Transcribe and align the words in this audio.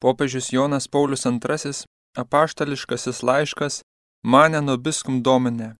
Popiežius 0.00 0.52
Jonas 0.52 0.88
Paulius 0.88 1.26
II, 1.26 1.72
apaštališkasis 2.16 3.22
laiškas, 3.22 3.82
mane 4.24 4.60
nobiskum 4.60 5.22
domine, 5.22 5.74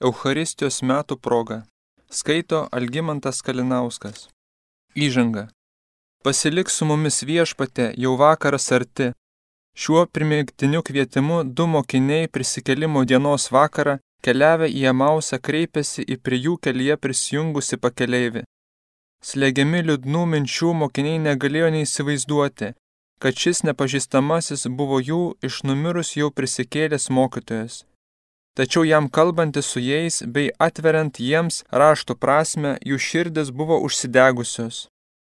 Eucharistijos 0.00 0.82
metų 0.82 1.18
proga. 1.20 1.64
Skaito 2.08 2.68
Algimantas 2.72 3.42
Kalinauskas. 3.42 4.28
Įžanga. 4.96 5.48
Pasilik 6.24 6.70
su 6.70 6.88
mumis 6.88 7.20
viešpate, 7.22 7.92
jau 7.96 8.16
vakaras 8.16 8.70
arti. 8.72 9.10
Šiuo 9.76 10.06
primigtiniu 10.06 10.80
kvietimu 10.82 11.42
du 11.44 11.66
mokiniai 11.66 12.28
prisikelimo 12.32 13.04
dienos 13.04 13.50
vakarą 13.52 13.98
keliavę 14.24 14.70
į 14.72 14.86
Emausą 14.92 15.36
kreipėsi 15.36 16.04
į 16.04 16.16
prie 16.24 16.40
jų 16.46 16.56
kelyje 16.64 16.96
prisijungusi 16.96 17.76
pakeleivį. 17.76 18.46
Slegiami 19.20 19.84
liūdnų 19.88 20.24
minčių 20.32 20.72
mokiniai 20.80 21.20
negalėjo 21.28 21.70
neįsivaizduoti, 21.76 22.72
kad 23.22 23.36
šis 23.42 23.62
nepažįstamasis 23.68 24.66
buvo 24.78 25.00
jų 25.00 25.22
iš 25.48 25.62
numirus 25.68 26.16
jau 26.16 26.30
prisikėlęs 26.30 27.08
mokytojas. 27.10 27.84
Tačiau 28.56 28.84
jam 28.88 29.08
kalbantis 29.08 29.66
su 29.68 29.80
jais 29.80 30.22
bei 30.34 30.50
atveriant 30.66 31.18
jiems 31.20 31.62
rašto 31.70 32.14
prasme, 32.16 32.78
jų 32.80 32.98
širdis 33.08 33.50
buvo 33.52 33.76
užsidegusios. 33.84 34.86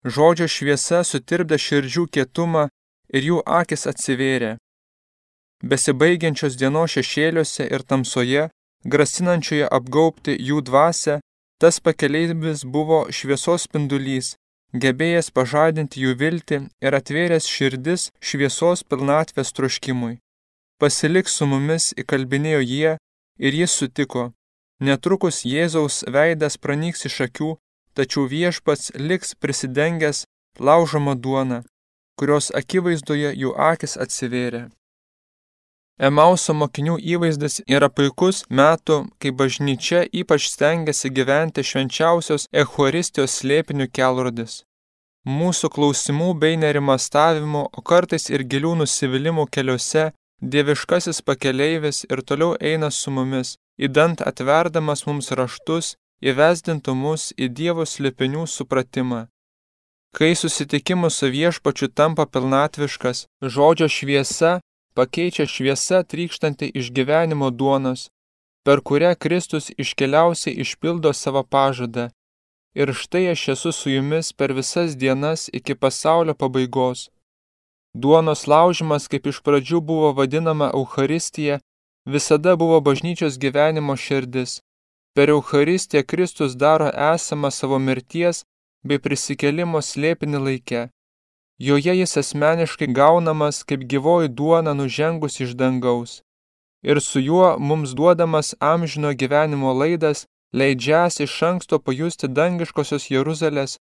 Žodžio 0.05 0.45
šviesa 0.55 1.01
sutirpdė 1.01 1.57
širdžių 1.57 2.05
kietumą 2.13 2.67
ir 3.09 3.25
jų 3.29 3.39
akis 3.59 3.87
atsivėrė. 3.89 4.51
Besibaigiančios 5.65 6.57
dienos 6.61 6.93
šešėliuose 6.93 7.65
ir 7.65 7.81
tamsoje, 7.89 8.43
grasinančioje 8.85 9.65
apgaupti 9.77 10.37
jų 10.37 10.61
dvasę, 10.69 11.19
tas 11.57 11.79
pakeleivis 11.81 12.61
buvo 12.65 13.07
šviesos 13.09 13.65
spindulys, 13.65 14.35
gebėjęs 14.83 15.31
pažadinti 15.37 16.03
jų 16.03 16.13
viltį 16.21 16.59
ir 16.85 16.97
atvėręs 16.99 17.47
širdis 17.55 18.09
šviesos 18.19 18.83
pilnatvės 18.83 19.53
troškimui. 19.55 20.17
Pasilik 20.81 21.29
su 21.31 21.47
mumis 21.47 21.93
įkalbinėjo 22.01 22.61
jie 22.61 22.95
ir 23.39 23.59
jis 23.61 23.75
sutiko. 23.79 24.31
Netrukus 24.83 25.45
Jėzaus 25.47 26.03
veidas 26.11 26.57
pranyks 26.59 27.05
iš 27.07 27.21
akių, 27.29 27.51
tačiau 27.95 28.25
viešpats 28.27 28.91
liks 28.99 29.35
prisidengęs 29.39 30.25
laužoma 30.59 31.15
duona, 31.15 31.61
kurios 32.19 32.51
akivaizdoje 32.51 33.31
jų 33.39 33.55
akis 33.71 33.95
atsivėrė. 33.95 34.65
Emauso 35.95 36.51
mokinių 36.51 36.97
įvaizdis 36.99 37.61
yra 37.71 37.87
puikus 37.87 38.43
metų, 38.51 38.97
kai 39.15 39.31
bažnyčia 39.31 40.01
ypač 40.11 40.49
stengiasi 40.51 41.07
gyventi 41.07 41.63
švenčiausios 41.63 42.49
Eucharistijos 42.51 43.37
slėpinių 43.39 43.87
kelrodis. 43.95 44.65
Mūsų 45.25 45.71
klausimų 45.73 46.33
bei 46.37 46.57
nerimastavimų, 46.61 47.63
o 47.73 47.81
kartais 47.81 48.29
ir 48.29 48.43
gilių 48.45 48.75
nusivylimų 48.81 49.47
keliuose, 49.49 50.11
dieviškasis 50.41 51.21
pakeleivis 51.25 52.05
ir 52.05 52.21
toliau 52.21 52.53
eina 52.61 52.91
su 52.91 53.11
mumis, 53.11 53.55
įdant 53.77 54.21
atverdamas 54.21 55.05
mums 55.07 55.31
raštus, 55.31 55.95
įvesdintų 56.21 56.93
mus 56.93 57.31
į 57.37 57.49
Dievo 57.49 57.85
slėpinių 57.85 58.45
supratimą. 58.47 59.25
Kai 60.15 60.35
susitikimus 60.37 61.17
su 61.19 61.27
viešpačiu 61.33 61.89
tampa 61.89 62.25
pilnatviškas, 62.25 63.25
žodžio 63.41 63.89
šviesa 63.89 64.59
pakeičia 64.95 65.45
šviesa 65.45 66.03
trykštanti 66.03 66.71
iš 66.79 66.91
gyvenimo 66.95 67.49
duonos, 67.51 68.07
per 68.65 68.81
kurią 68.87 69.15
Kristus 69.19 69.71
iškeliausiai 69.77 70.55
išpildo 70.63 71.11
savo 71.13 71.43
pažadą. 71.43 72.09
Ir 72.75 72.93
štai 72.93 73.29
aš 73.31 73.47
esu 73.53 73.71
su 73.71 73.89
jumis 73.89 74.33
per 74.33 74.53
visas 74.53 74.97
dienas 74.97 75.49
iki 75.53 75.75
pasaulio 75.75 76.33
pabaigos. 76.33 77.09
Duonos 77.93 78.41
laužimas, 78.51 79.07
kaip 79.07 79.29
iš 79.31 79.39
pradžių 79.45 79.79
buvo 79.79 80.09
vadinama 80.17 80.67
Euharistija, 80.75 81.61
visada 82.05 82.55
buvo 82.59 82.81
bažnyčios 82.81 83.37
gyvenimo 83.39 83.95
širdis. 83.95 84.59
Per 85.15 85.29
Euharistiją 85.29 86.03
Kristus 86.03 86.55
daro 86.55 86.89
esamą 87.13 87.51
savo 87.51 87.79
mirties 87.79 88.43
bei 88.83 88.99
prisikelimo 88.99 89.79
slėpinį 89.79 90.43
laikę. 90.47 90.81
Joje 91.57 91.93
jis 91.95 92.17
asmeniškai 92.19 92.91
gaunamas 92.91 93.63
kaip 93.63 93.87
gyvoji 93.91 94.27
duona 94.27 94.73
nužengus 94.75 95.39
iš 95.39 95.55
dangaus. 95.55 96.19
Ir 96.83 96.99
su 97.01 97.23
juo 97.23 97.55
mums 97.57 97.95
duodamas 97.95 98.55
amžino 98.59 99.15
gyvenimo 99.21 99.71
laidas 99.71 100.25
leidžias 100.59 101.19
iš 101.25 101.35
anksto 101.49 101.79
pajusti 101.85 102.29
dangiškosios 102.37 103.09
Jeruzalės 103.15 103.77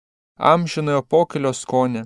amžinojo 0.53 1.03
pokelio 1.15 1.53
skonį. 1.63 2.03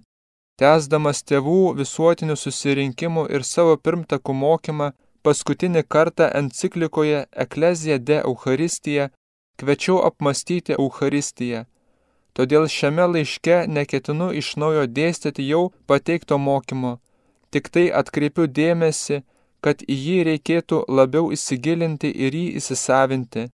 Tesdamas 0.61 1.23
tėvų 1.31 1.63
visuotinių 1.81 2.37
susirinkimų 2.45 3.29
ir 3.35 3.47
savo 3.53 3.79
pirmtakų 3.85 4.37
mokymą, 4.45 4.93
paskutinį 5.23 5.83
kartą 5.95 6.31
enciklikoje 6.43 7.25
Eklezija 7.47 7.99
de 8.11 8.21
Eucharistija 8.25 9.11
kviečiau 9.61 9.99
apmastyti 10.11 10.79
Eucharistiją– 10.79 11.65
Todėl 12.39 12.69
šiame 12.71 13.03
laiške 13.11 13.55
neketinu 13.67 14.29
iš 14.41 14.49
naujo 14.63 14.85
dėstyti 14.97 15.43
jau 15.43 15.63
pateikto 15.91 16.37
mokymo, 16.39 16.93
tik 17.51 17.67
tai 17.75 17.89
atkreipiu 18.01 18.45
dėmesį, 18.59 19.17
kad 19.65 19.83
į 19.83 19.97
jį 20.05 20.19
reikėtų 20.29 20.79
labiau 20.99 21.33
įsigilinti 21.35 22.13
ir 22.27 22.37
jį 22.39 22.45
įsisavinti. 22.61 23.49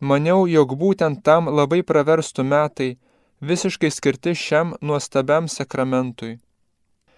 Maniau, 0.00 0.46
jog 0.46 0.74
būtent 0.78 1.22
tam 1.22 1.46
labai 1.48 1.82
praverstų 1.82 2.44
metai, 2.44 2.96
visiškai 3.40 3.90
skirti 3.90 4.34
šiam 4.34 4.74
nuostabiam 4.80 5.48
sakramentui. 5.48 6.38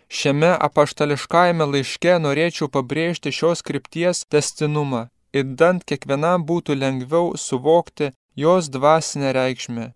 Šiame 0.08 0.52
apaštališkajame 0.68 1.66
laiške 1.66 2.18
norėčiau 2.22 2.68
pabrėžti 2.70 3.32
šios 3.34 3.62
krypties 3.66 4.22
testinumą, 4.30 5.08
įdant 5.34 5.82
kiekvienam 5.88 6.44
būtų 6.46 6.76
lengviau 6.78 7.34
suvokti 7.36 8.12
jos 8.36 8.68
dvasinę 8.70 9.32
reikšmę. 9.34 9.86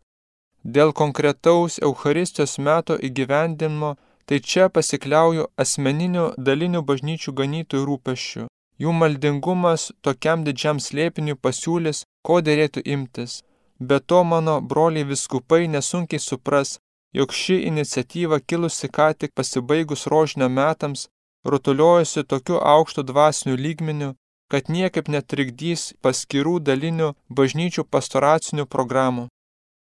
Dėl 0.65 0.93
konkretaus 0.93 1.79
Eucharistijos 1.79 2.59
meto 2.59 2.97
įgyvendinimo, 3.09 3.97
tai 4.27 4.41
čia 4.41 4.69
pasikliauju 4.69 5.47
asmeniniu 5.57 6.27
daliniu 6.37 6.83
bažnyčių 6.83 7.33
ganytojų 7.41 7.87
rūpeščiu. 7.89 8.45
Jų 8.81 8.93
maldingumas 8.97 9.91
tokiam 10.07 10.45
didžiam 10.45 10.81
slėpiniui 10.81 11.37
pasiūlys, 11.45 12.05
ko 12.27 12.41
dėrėtų 12.47 12.83
imtis. 12.95 13.41
Be 13.81 13.99
to 14.01 14.21
mano 14.25 14.61
broliai 14.61 15.09
viskupai 15.09 15.67
nesunkiai 15.75 16.21
supras, 16.21 16.79
jog 17.17 17.33
ši 17.33 17.57
iniciatyva 17.71 18.41
kilusi 18.41 18.89
ką 18.97 19.09
tik 19.19 19.33
pasibaigus 19.35 20.07
rožinio 20.13 20.49
metams, 20.49 21.09
rutuliojasi 21.45 22.25
tokiu 22.25 22.61
aukštu 22.75 23.03
dvasiniu 23.11 23.57
lygmeniu, 23.57 24.11
kad 24.51 24.69
niekaip 24.69 25.09
netrikdys 25.09 25.93
paskirų 26.05 26.59
dalinių 26.69 27.15
bažnyčių 27.31 27.85
pastoracinių 27.95 28.67
programų. 28.67 29.29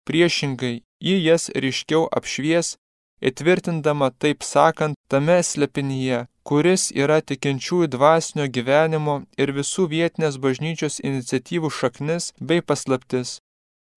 Priešingai, 0.07 0.83
ji 1.01 1.17
jas 1.25 1.49
ryškiau 1.65 2.07
apšvies, 2.19 2.77
įtvirtindama 3.23 4.11
taip 4.23 4.43
sakant 4.43 4.99
tame 5.09 5.39
slepinyje, 5.43 6.27
kuris 6.49 6.91
yra 7.03 7.21
tikinčiųjų 7.29 7.89
dvasinio 7.95 8.47
gyvenimo 8.57 9.15
ir 9.39 9.53
visų 9.59 9.87
vietinės 9.95 10.39
bažnyčios 10.45 10.99
iniciatyvų 11.01 11.71
šaknis 11.79 12.33
bei 12.41 12.63
paslaptis. 12.63 13.39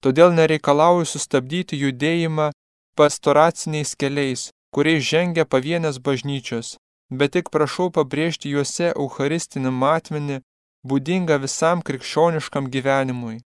Todėl 0.03 0.35
nereikalauju 0.38 1.07
sustabdyti 1.09 1.79
judėjimą 1.81 2.51
pastoraciniais 2.95 3.95
keliais, 4.01 4.50
kuriais 4.75 5.03
žengia 5.03 5.45
pavienės 5.45 5.97
bažnyčios, 6.07 6.75
bet 7.09 7.34
tik 7.35 7.50
prašau 7.53 7.89
pabrėžti 7.97 8.53
juose 8.53 8.91
eucharistinį 8.94 9.72
matmenį, 9.81 10.38
būdingą 10.85 11.39
visam 11.41 11.81
krikščioniškam 11.81 12.69
gyvenimui. 12.73 13.41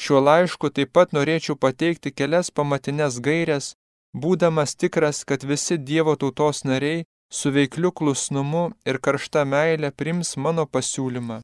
Šiuo 0.00 0.20
laišku 0.24 0.70
taip 0.72 0.92
pat 0.96 1.12
norėčiau 1.12 1.58
pateikti 1.64 2.12
kelias 2.18 2.48
pamatinės 2.50 3.20
gairias, 3.20 3.74
būdamas 4.16 4.76
tikras, 4.80 5.24
kad 5.28 5.44
visi 5.44 5.76
Dievo 5.76 6.16
tautos 6.16 6.64
nariai 6.64 7.04
su 7.38 7.52
veikliu 7.56 7.90
klusnumu 7.98 8.62
ir 8.90 8.98
karšta 9.06 9.44
meilė 9.52 9.90
prims 10.00 10.36
mano 10.44 10.64
pasiūlymą. 10.74 11.40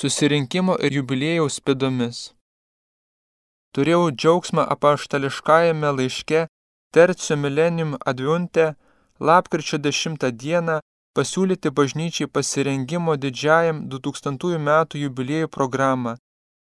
Susirinkimo 0.00 0.74
ir 0.86 0.96
jubilėjaus 0.98 1.60
pėdomis. 1.66 2.22
Turėjau 3.74 4.10
džiaugsmą 4.10 4.64
apaštališkajame 4.74 5.92
laiške 5.98 6.46
Tercio 6.94 7.36
Millennium 7.36 7.94
Adviunte 8.10 8.66
lapkričio 9.20 9.78
10 9.86 10.28
dieną 10.42 10.80
pasiūlyti 11.16 11.70
bažnyčiai 11.78 12.30
pasirengimo 12.36 13.16
didžiajam 13.24 13.86
2000 13.94 14.60
metų 14.68 15.02
jubiliejų 15.06 15.48
programą 15.58 16.18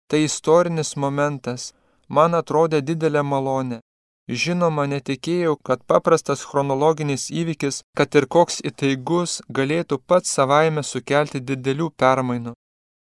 Tai 0.07 0.21
istorinis 0.23 0.93
momentas, 0.95 1.73
man 2.07 2.35
atrodė 2.39 2.79
didelė 2.89 3.23
malonė. 3.27 3.81
Žinoma, 4.27 4.83
netikėjau, 4.91 5.55
kad 5.63 5.83
paprastas 5.87 6.41
chronologinis 6.43 7.29
įvykis, 7.31 7.83
kad 7.95 8.15
ir 8.19 8.25
koks 8.27 8.59
įtaigus, 8.59 9.39
galėtų 9.47 10.01
pats 10.03 10.33
savaime 10.35 10.83
sukelti 10.83 11.39
didelių 11.39 11.93
permainų. 11.95 12.51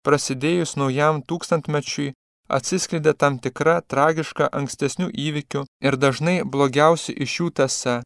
Prasidėjus 0.03 0.75
naujam 0.75 1.21
tūkstantmečiui, 1.23 2.11
atsiskleidė 2.51 3.13
tam 3.15 3.37
tikra 3.39 3.79
tragiška 3.87 4.49
ankstesnių 4.51 5.07
įvykių 5.27 5.63
ir 5.87 5.95
dažnai 5.95 6.43
blogiausi 6.43 7.15
iš 7.25 7.39
jų 7.39 7.49
tasa. 7.61 8.01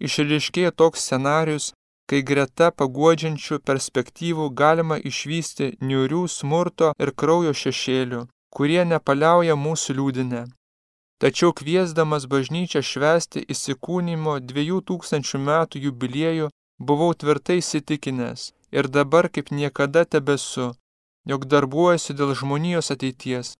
Išryškėjo 0.00 0.72
toks 0.72 1.04
scenarius, 1.04 1.74
kai 2.08 2.22
greta 2.24 2.70
paguodžiančių 2.72 3.60
perspektyvų 3.68 4.48
galima 4.62 4.96
išvysti 4.96 5.74
niurių 5.90 6.24
smurto 6.38 6.94
ir 6.98 7.12
kraujo 7.12 7.52
šešėlių, 7.52 8.24
kurie 8.48 8.82
nepaliauja 8.88 9.60
mūsų 9.60 10.00
liūdinę. 10.00 10.42
Tačiau 11.22 11.52
kviesdamas 11.54 12.24
bažnyčią 12.26 12.80
švesti 12.82 13.44
įsikūnymo 13.54 14.40
dviejų 14.42 14.78
tūkstančių 14.88 15.38
metų 15.48 15.82
jubiliejų, 15.84 16.48
buvau 16.88 17.12
tvirtai 17.14 17.60
įsitikinęs 17.62 18.48
ir 18.76 18.88
dabar 18.96 19.28
kaip 19.34 19.52
niekada 19.54 20.02
tebesu, 20.04 20.72
jog 21.30 21.46
darbuojasi 21.52 22.16
dėl 22.18 22.34
žmonijos 22.40 22.90
ateities. 22.94 23.52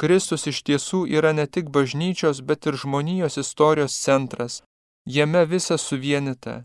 Kristus 0.00 0.46
iš 0.50 0.58
tiesų 0.66 1.04
yra 1.18 1.32
ne 1.38 1.46
tik 1.46 1.70
bažnyčios, 1.76 2.42
bet 2.48 2.66
ir 2.66 2.74
žmonijos 2.82 3.38
istorijos 3.44 3.94
centras. 3.94 4.62
Jame 5.06 5.44
visa 5.46 5.78
suvienita. 5.78 6.64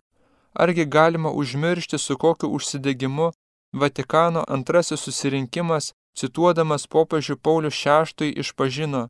Argi 0.54 0.86
galima 0.86 1.30
užmiršti, 1.30 1.98
su 1.98 2.18
kokiu 2.18 2.50
užsidegimu 2.58 3.32
Vatikano 3.74 4.44
antrasis 4.48 5.02
susirinkimas, 5.02 5.94
cituodamas 6.18 6.86
popiežių 6.86 7.36
Paulių 7.42 7.72
VI, 7.74 8.30
išpažino, 8.44 9.08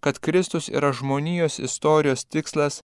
kad 0.00 0.18
Kristus 0.18 0.68
yra 0.68 0.92
žmonijos 0.92 1.58
istorijos 1.58 2.24
tikslas, 2.24 2.80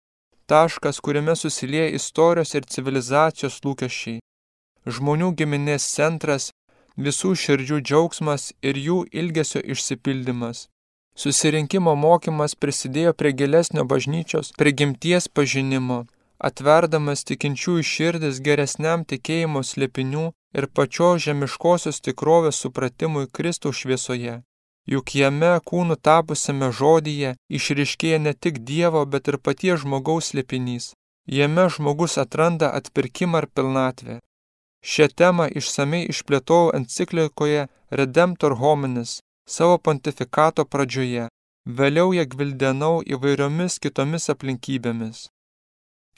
taškas, 0.46 1.00
kuriame 1.00 1.36
susilieja 1.36 1.94
istorijos 2.00 2.54
ir 2.56 2.66
civilizacijos 2.66 3.62
lūkesčiai. 3.66 4.20
Žmonių 4.86 5.32
giminės 5.40 5.86
centras, 5.96 6.52
visų 6.98 7.34
širdžių 7.44 7.80
džiaugsmas 7.82 8.52
ir 8.62 8.78
jų 8.78 9.00
ilgesio 9.12 9.62
išsipildymas. 9.64 10.68
Susirinkimo 11.16 11.94
mokymas 11.96 12.56
prisidėjo 12.56 13.14
prie 13.14 13.32
gilesnio 13.40 13.86
bažnyčios 13.86 14.52
prigimties 14.58 15.28
pažinimo, 15.30 16.06
atverdamas 16.40 17.24
tikinčiųjų 17.30 17.84
širdis 17.90 18.40
geresniam 18.48 19.06
tikėjimo 19.06 19.62
slėpinių 19.64 20.32
ir 20.58 20.68
pačios 20.68 21.22
žemiškosios 21.28 22.02
tikrovės 22.02 22.64
supratimui 22.66 23.30
Kristaus 23.32 23.84
šviesoje. 23.84 24.42
Juk 24.92 25.16
jame 25.16 25.54
kūnų 25.70 25.96
tapusiame 26.08 26.70
žodyje 26.80 27.36
išriškėja 27.58 28.20
ne 28.20 28.34
tik 28.34 28.60
Dievo, 28.68 29.06
bet 29.06 29.32
ir 29.32 29.38
paties 29.40 29.84
žmogaus 29.84 30.32
slėpinys. 30.34 30.92
Jame 31.26 31.70
žmogus 31.72 32.18
atranda 32.20 32.74
atpirkimą 32.80 33.44
ir 33.44 33.48
pilnatvę. 33.56 34.18
Šią 34.84 35.08
temą 35.20 35.46
išsamei 35.60 36.10
išplėtojau 36.12 36.74
enciklikoje 36.80 37.70
Redemptor 38.00 38.58
hominis 38.60 39.22
savo 39.48 39.78
pontifikato 39.78 40.66
pradžioje, 40.66 41.30
vėliau 41.80 42.12
ją 42.16 42.26
gvildenau 42.34 42.96
įvairiomis 43.16 43.80
kitomis 43.84 44.30
aplinkybėmis. 44.34 45.28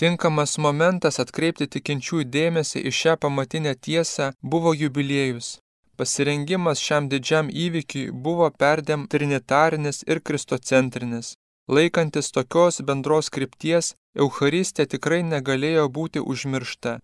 Tinkamas 0.01 0.57
momentas 0.57 1.21
atkreipti 1.23 1.67
tikinčiųjų 1.75 2.25
dėmesį 2.35 2.81
į 2.89 2.91
šią 3.00 3.13
pamatinę 3.21 3.75
tiesą 3.88 4.31
buvo 4.41 4.73
jubiliejus. 4.73 5.59
Pasirengimas 5.97 6.81
šiam 6.86 7.07
didžiam 7.12 7.50
įvykiui 7.65 8.12
buvo 8.25 8.50
perdėm 8.62 9.07
trinitarinis 9.12 10.03
ir 10.12 10.19
kristocentrinis. 10.27 11.36
Laikantis 11.68 12.31
tokios 12.36 12.81
bendros 12.88 13.31
krypties, 13.36 13.95
Eucharistė 14.24 14.86
tikrai 14.92 15.21
negalėjo 15.24 15.86
būti 15.97 16.21
užmiršta. 16.33 17.00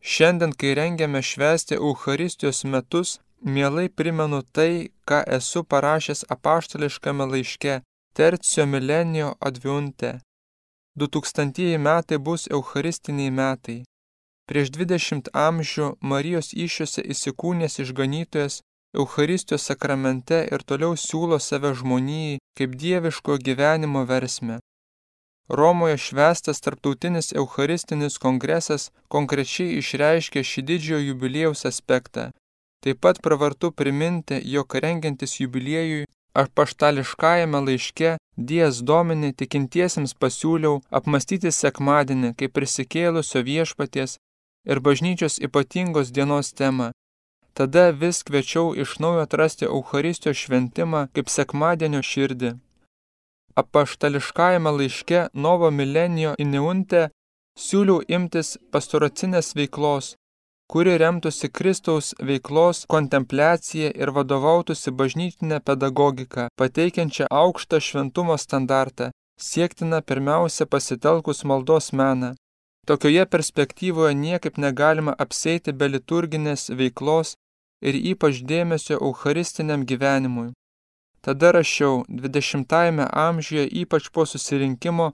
Šiandien, 0.00 0.52
kai 0.60 0.74
rengiame 0.78 1.22
švęsti 1.30 1.74
Eucharistijos 1.80 2.62
metus, 2.64 3.18
mielai 3.42 3.88
primenu 3.88 4.42
tai, 4.52 4.90
ką 5.08 5.24
esu 5.38 5.64
parašęs 5.64 6.24
apaštališkame 6.34 7.26
laiške 7.32 7.80
Tercio 8.14 8.66
Milenio 8.66 9.34
Adviunte. 9.40 10.20
2000 10.98 11.78
metai 11.78 12.18
bus 12.18 12.46
Eucharistiniai 12.50 13.30
metai. 13.30 13.82
Prieš 14.48 14.70
20 14.72 15.28
amžių 15.36 15.86
Marijos 16.00 16.54
iššiose 16.56 17.02
įsikūnės 17.12 17.82
išganytojas 17.84 18.62
Eucharistijos 18.96 19.66
sakramente 19.68 20.38
ir 20.48 20.62
toliau 20.64 20.94
siūlo 20.96 21.36
save 21.36 21.74
žmonijai 21.76 22.38
kaip 22.56 22.76
dieviško 22.82 23.36
gyvenimo 23.44 24.06
versmę. 24.08 24.56
Romoje 25.58 25.98
švestas 26.00 26.60
tarptautinis 26.64 27.32
Eucharistinis 27.32 28.16
kongresas 28.24 28.88
konkrečiai 29.14 29.76
išreiškė 29.82 30.42
šį 30.50 30.64
didžiojo 30.70 31.00
jubiliejaus 31.08 31.64
aspektą. 31.68 32.30
Taip 32.84 33.00
pat 33.04 33.20
pravartu 33.20 33.70
priminti, 33.72 34.40
jog 34.54 34.74
rengiantis 34.84 35.40
jubiliejui 35.40 36.06
aš 36.40 36.48
paštališkajame 36.56 37.60
laiške 37.66 38.14
Dies 38.50 38.80
Domini 38.90 39.32
tikintiesiems 39.34 40.14
pasiūliau 40.14 40.80
apmastyti 41.00 41.52
sekmadienį 41.52 42.32
kaip 42.38 42.52
prisikėlusio 42.56 43.42
viešpaties 43.48 44.16
ir 44.70 44.80
bažnyčios 44.80 45.40
ypatingos 45.46 46.12
dienos 46.12 46.52
temą. 46.52 46.92
Tada 47.56 47.90
vis 47.90 48.22
kviečiau 48.22 48.76
iš 48.82 48.98
naujo 49.02 49.26
atrasti 49.26 49.64
Eucharistijos 49.66 50.38
šventimą 50.44 51.08
kaip 51.14 51.26
sekmadienio 51.36 52.02
širdį 52.12 52.54
apaštališkajame 53.60 54.70
laiške 54.70 55.20
Novo 55.44 55.70
Milenio 55.78 56.34
Iniunte 56.44 57.00
siūliau 57.58 58.04
imtis 58.16 58.52
pastoracinės 58.72 59.48
veiklos, 59.58 60.12
kuri 60.70 60.94
remtųsi 61.02 61.50
Kristaus 61.58 62.12
veiklos 62.28 62.84
kontempliacija 62.94 63.90
ir 64.02 64.12
vadovautųsi 64.18 64.92
bažnytinę 65.00 65.58
pedagogiką, 65.70 66.46
pateikiančią 66.60 67.26
aukštą 67.42 67.80
šventumo 67.88 68.36
standartą, 68.44 69.10
siektina 69.48 69.98
pirmiausia 70.08 70.66
pasitelkus 70.74 71.42
maldos 71.50 71.90
meną. 72.00 72.34
Tokioje 72.88 73.26
perspektyvoje 73.26 74.14
niekaip 74.14 74.56
negalima 74.64 75.12
apseiti 75.24 75.72
be 75.78 75.86
liturginės 75.92 76.70
veiklos 76.78 77.34
ir 77.88 77.98
ypač 78.10 78.40
dėmesio 78.50 78.96
eucharistiniam 79.08 79.84
gyvenimui. 79.90 80.54
Tada 81.20 81.50
rašiau, 81.52 82.06
20-ame 82.08 83.04
amžiuje, 83.24 83.66
ypač 83.82 84.08
po 84.14 84.24
susirinkimo, 84.30 85.10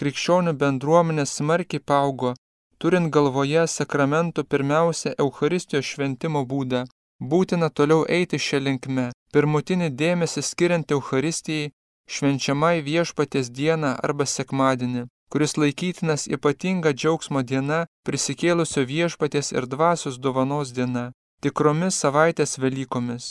krikščionių 0.00 0.52
bendruomenė 0.62 1.24
smarkiai 1.30 1.80
paaugo, 1.92 2.34
turint 2.78 3.08
galvoje 3.16 3.64
sakramentų 3.76 4.44
pirmiausia 4.44 5.14
Eucharistijos 5.24 5.88
šventimo 5.94 6.44
būdą. 6.52 6.84
Būtina 7.30 7.70
toliau 7.70 8.04
eiti 8.18 8.36
šią 8.36 8.60
linkmę, 8.66 9.06
pirmutinį 9.32 9.88
dėmesį 10.02 10.44
skiriant 10.50 10.92
Eucharistijai, 10.92 11.72
švenčiamai 12.04 12.76
viešpaties 12.84 13.48
dieną 13.48 13.96
arba 14.04 14.26
sekmadienį, 14.28 15.06
kuris 15.34 15.56
laikytinas 15.58 16.28
ypatinga 16.30 16.92
džiaugsmo 16.94 17.40
diena, 17.42 17.78
prisikėlusio 18.06 18.84
viešpaties 18.86 19.48
ir 19.56 19.64
dvasios 19.66 20.20
dovanos 20.26 20.70
diena, 20.76 21.08
tikromis 21.42 21.98
savaitės 22.02 22.54
Velykomis. 22.62 23.24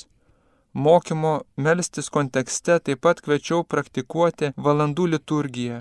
Mokymo 0.73 1.31
melstis 1.55 2.11
kontekste 2.11 2.75
taip 2.83 2.99
pat 3.07 3.23
kviečiau 3.23 3.63
praktikuoti 3.63 4.51
valandų 4.67 5.07
liturgiją, 5.13 5.79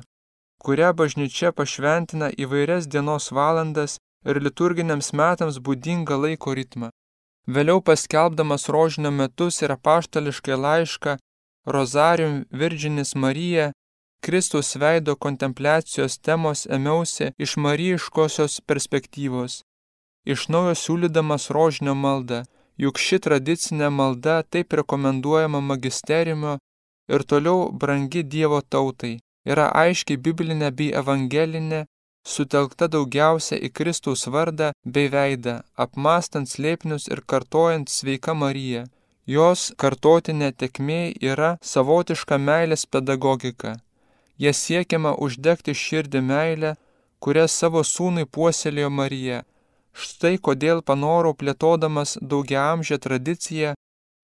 kurią 0.62 0.92
bažnyčia 1.02 1.50
pašventina 1.58 2.30
įvairias 2.46 2.86
dienos 2.86 3.32
valandas 3.34 3.98
ir 4.22 4.38
liturginiams 4.46 5.10
metams 5.18 5.58
būdingą 5.58 6.22
laiko 6.28 6.54
ritmą. 6.54 6.94
Vėliau 7.50 7.82
paskelbdamas 7.82 8.70
rožinio 8.70 9.10
metus 9.10 9.58
ir 9.66 9.74
apaštališkai 9.74 10.54
laišką 10.54 11.18
Rozarium 11.66 12.44
Virginis 12.62 13.16
Marija, 13.18 13.72
Kristaus 14.24 14.76
veido 14.78 15.16
kontempliacijos 15.26 16.18
temos 16.26 16.64
ėmiausi 16.78 17.32
iš 17.44 17.58
marijiškosios 17.64 18.60
perspektyvos, 18.68 19.60
iš 20.32 20.48
naujo 20.54 20.74
siūlydamas 20.78 21.50
rožinio 21.56 21.94
maldą 22.06 22.44
juk 22.82 22.98
ši 22.98 23.18
tradicinė 23.26 23.90
malda 23.90 24.42
taip 24.42 24.72
rekomenduojama 24.80 25.60
magisteriumo 25.72 26.56
ir 27.14 27.24
toliau 27.32 27.70
brangi 27.82 28.22
Dievo 28.34 28.60
tautai, 28.74 29.18
yra 29.52 29.68
aiškiai 29.84 30.20
biblinė 30.24 30.70
bei 30.78 30.88
evangelinė, 31.02 31.84
sutelkta 32.24 32.88
daugiausia 32.94 33.58
į 33.58 33.72
Kristaus 33.78 34.26
vardą 34.34 34.72
bei 34.96 35.10
veidą, 35.12 35.60
apmastant 35.84 36.48
slėpinius 36.48 37.08
ir 37.12 37.22
kartojant 37.26 37.90
sveika 37.90 38.34
Marija. 38.34 38.86
Jos 39.26 39.70
kartotinė 39.78 40.50
tekmė 40.58 41.14
yra 41.32 41.56
savotiška 41.62 42.38
meilės 42.42 42.86
pedagogika. 42.86 43.76
Jie 44.42 44.52
siekiama 44.62 45.14
uždegti 45.24 45.74
širdį 45.84 46.20
meilę, 46.28 46.74
kurią 47.22 47.46
savo 47.48 47.82
sūnui 47.86 48.26
puoselėjo 48.26 48.90
Marija, 48.90 49.42
Štai 49.92 50.38
kodėl 50.46 50.80
panorau 50.88 51.34
plėtodamas 51.36 52.16
daugiaamžę 52.32 52.96
tradiciją 53.06 53.74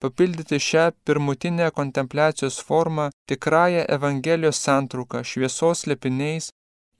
papildyti 0.03 0.59
šią 0.69 0.85
pirmutinę 1.05 1.67
kontempliacijos 1.79 2.57
formą 2.69 3.11
tikrąją 3.29 3.83
Evangelijos 3.97 4.61
santrauką 4.67 5.23
šviesos 5.31 5.85
lepiniais 5.91 6.49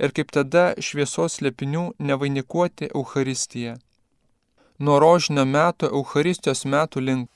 ir 0.05 0.13
kaip 0.17 0.35
tada 0.37 0.65
šviesos 0.89 1.41
lepinių 1.47 1.85
nevainikuoti 2.11 2.91
Euharistiją. 2.93 3.75
Nuo 4.85 4.99
rožinio 5.05 5.45
metų 5.57 5.91
Euharistijos 5.99 6.65
metų 6.75 7.05
link. 7.09 7.29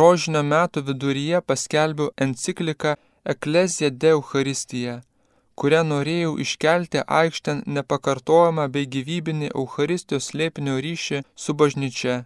Rožinio 0.00 0.42
metų 0.54 0.82
viduryje 0.88 1.38
paskelbiau 1.48 2.10
encikliką 2.24 2.96
Eklezija 3.24 3.90
de 3.90 4.14
Euharistija, 4.16 4.94
kurią 5.58 5.82
norėjau 5.90 6.34
iškelti 6.44 7.02
aikštėn 7.20 7.64
nepakartojamą 7.76 8.68
bei 8.74 8.86
gyvybinį 8.94 9.50
Euharistijos 9.54 10.30
slėpinio 10.30 10.76
ryšį 10.84 11.22
su 11.34 11.54
bažnyčia. 11.62 12.16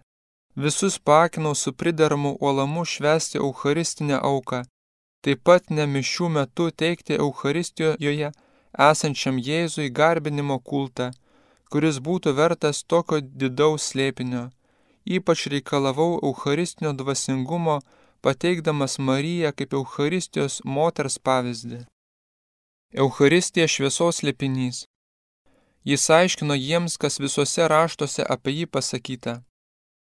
Visus 0.55 0.99
pakinau 0.99 1.55
su 1.55 1.73
prideramu 1.73 2.37
uolamu 2.39 2.85
švesti 2.85 3.39
Eucharistinę 3.41 4.19
auką, 4.21 4.61
taip 5.25 5.41
pat 5.47 5.71
nemišių 5.79 6.29
metu 6.37 6.69
teikti 6.83 7.17
Eucharistijoje 7.17 8.29
esančiam 8.89 9.39
Jėzui 9.47 9.89
garbinimo 9.99 10.59
kultą, 10.59 11.09
kuris 11.71 11.97
būtų 12.07 12.35
vertas 12.37 12.83
tokio 12.83 13.17
didaus 13.21 13.89
slėpinio. 13.89 14.51
Ypač 15.17 15.47
reikalavau 15.53 16.19
Eucharistinio 16.21 16.93
dvasingumo, 16.93 17.81
pateikdamas 18.23 18.99
Mariją 18.99 19.51
kaip 19.57 19.73
Eucharistijos 19.79 20.61
moters 20.63 21.17
pavyzdį. 21.27 21.79
Eucharistija 23.03 23.67
šviesos 23.67 24.21
lėpinys. 24.23 24.85
Jis 25.83 26.05
aiškino 26.17 26.55
jiems, 26.55 26.95
kas 27.01 27.19
visuose 27.19 27.67
raštuose 27.67 28.23
apie 28.35 28.53
jį 28.59 28.69
pasakyta. 28.75 29.33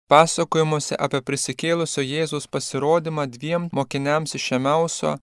Pasakojimuose 0.10 0.98
apie 1.06 1.22
prisikėlusio 1.30 2.02
Jėzus 2.02 2.50
pasirodymą 2.50 3.28
dviem 3.36 3.70
mokiniams 3.78 4.34
iš 4.40 4.50
Šemiauso 4.50 5.14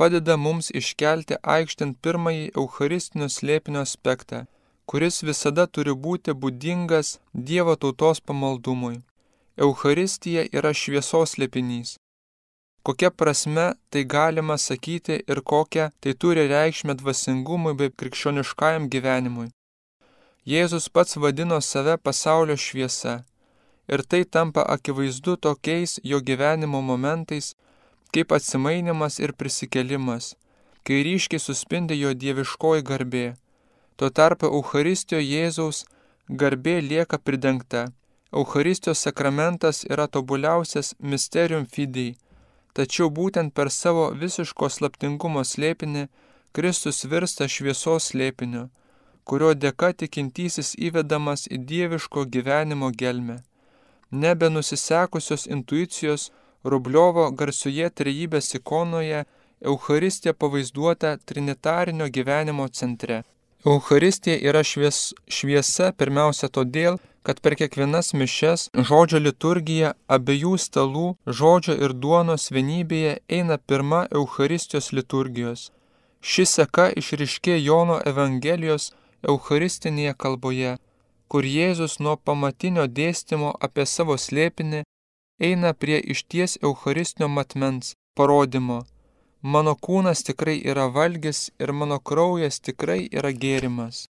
padeda 0.00 0.36
mums 0.40 0.72
iškelti 0.80 1.38
aikštint 1.54 2.00
pirmąjį 2.02 2.46
Eucharistinio 2.56 3.28
slėpinio 3.36 3.84
aspektą, 3.86 4.46
kuris 4.90 5.22
visada 5.30 5.68
turi 5.68 5.94
būti 6.04 6.34
būdingas 6.42 7.18
Dievo 7.50 7.76
tautos 7.82 8.24
pamaldumui. 8.26 9.02
Eucharistija 9.66 10.48
yra 10.56 10.72
šviesos 10.74 11.36
slėpinys. 11.36 11.98
Kokia 12.82 13.10
prasme 13.10 13.66
tai 13.90 14.04
galima 14.04 14.56
sakyti 14.58 15.16
ir 15.32 15.40
kokią 15.50 15.90
tai 16.00 16.12
turi 16.20 16.44
reikšmę 16.48 16.94
dvasingumui 17.00 17.74
bei 17.80 17.90
krikščioniškajam 17.98 18.86
gyvenimui. 18.92 19.50
Jėzus 20.48 20.88
pats 20.88 21.18
vadino 21.20 21.58
save 21.60 21.98
pasaulio 22.06 22.56
šviesa 22.56 23.14
ir 23.92 24.00
tai 24.10 24.22
tampa 24.24 24.62
akivaizdu 24.74 25.36
tokiais 25.36 25.98
jo 26.10 26.20
gyvenimo 26.28 26.80
momentais, 26.80 27.54
kaip 28.14 28.32
atsimainimas 28.32 29.18
ir 29.24 29.32
prisikelimas, 29.40 30.34
kai 30.84 31.02
ryškiai 31.06 31.44
suspindi 31.46 32.00
jo 32.00 32.14
dieviškoji 32.22 32.86
garbė. 32.90 33.26
Tuo 33.96 34.08
tarpu 34.08 34.48
Eucharistijo 34.48 35.20
Jėzaus 35.20 35.84
garbė 36.42 36.80
lieka 36.80 37.18
pridengta. 37.18 37.90
Eucharistijos 38.32 39.04
sakramentas 39.04 39.84
yra 39.84 40.06
tobuliausias 40.08 40.94
mysterium 41.12 41.66
fidei 41.66 42.16
Tačiau 42.72 43.10
būtent 43.10 43.54
per 43.54 43.70
savo 43.70 44.10
visiško 44.22 44.68
slaptingumo 44.70 45.42
slėpinį 45.44 46.06
Kristus 46.52 47.04
virsta 47.10 47.46
šviesos 47.48 48.10
slėpiniu, 48.10 48.68
kurio 49.24 49.54
dėka 49.54 49.92
tikintysis 50.02 50.74
įvedamas 50.88 51.46
į 51.46 51.58
dieviško 51.70 52.26
gyvenimo 52.34 52.90
gelmę. 53.02 53.40
Nebe 54.10 54.50
nusisekusios 54.50 55.46
intuicijos 55.46 56.30
Rubliovo 56.64 57.30
garsioje 57.30 57.88
trejybės 57.90 58.54
ikonoje 58.58 59.24
Eucharistija 59.60 60.34
pavaizduota 60.34 61.16
trinitarinio 61.24 62.08
gyvenimo 62.08 62.66
centre. 62.68 63.22
Eucharistija 63.64 64.38
yra 64.48 64.62
švies, 64.64 65.12
šviesa 65.28 65.92
pirmiausia 65.92 66.48
todėl, 66.48 66.98
kad 67.22 67.40
per 67.40 67.54
kiekvienas 67.60 68.12
mišes 68.20 68.68
žodžio 68.90 69.20
liturgija 69.24 69.92
abiejų 70.16 70.54
stalų 70.64 71.06
žodžio 71.40 71.76
ir 71.84 71.94
duonos 72.04 72.48
vienybėje 72.56 73.18
eina 73.38 73.58
pirma 73.58 74.06
Eucharistijos 74.20 74.92
liturgijos. 74.96 75.70
Ši 76.20 76.44
seka 76.46 76.86
išriškė 77.00 77.56
Jono 77.58 78.00
Evangelijos 78.12 78.92
Eucharistinėje 79.32 80.14
kalboje, 80.24 80.76
kur 81.28 81.44
Jėzus 81.44 81.98
nuo 82.04 82.16
pamatinio 82.16 82.86
dėstymo 83.00 83.52
apie 83.68 83.86
savo 83.86 84.16
slėpinį 84.16 84.82
eina 85.48 85.72
prie 85.74 86.00
išties 86.14 86.58
Eucharistinio 86.62 87.28
matmens 87.36 87.94
parodymo. 88.16 88.80
Mano 89.42 89.72
kūnas 89.86 90.24
tikrai 90.28 90.58
yra 90.72 90.88
valgis 90.96 91.48
ir 91.58 91.72
mano 91.72 92.00
kraujas 92.10 92.60
tikrai 92.60 93.02
yra 93.08 93.32
gėrimas. 93.44 94.09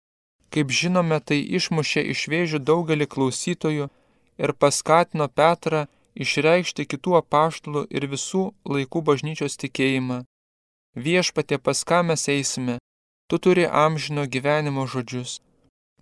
Kaip 0.55 0.71
žinome, 0.71 1.19
tai 1.19 1.41
išmušė 1.59 2.05
iš 2.15 2.21
vėžių 2.31 2.61
daugelį 2.69 3.09
klausytojų 3.11 3.89
ir 4.39 4.53
paskatino 4.63 5.27
Petrą 5.27 5.87
išreikšti 6.15 6.87
kitų 6.93 7.17
apaštalų 7.21 7.87
ir 7.91 8.07
visų 8.13 8.45
laikų 8.71 9.03
bažnyčios 9.09 9.59
tikėjimą. 9.59 10.23
Viešpatė, 10.95 11.59
pas 11.59 11.83
ką 11.83 12.05
mes 12.07 12.29
eisime, 12.31 12.79
tu 13.27 13.39
turi 13.43 13.67
amžino 13.67 14.29
gyvenimo 14.31 14.87
žodžius. 14.87 15.41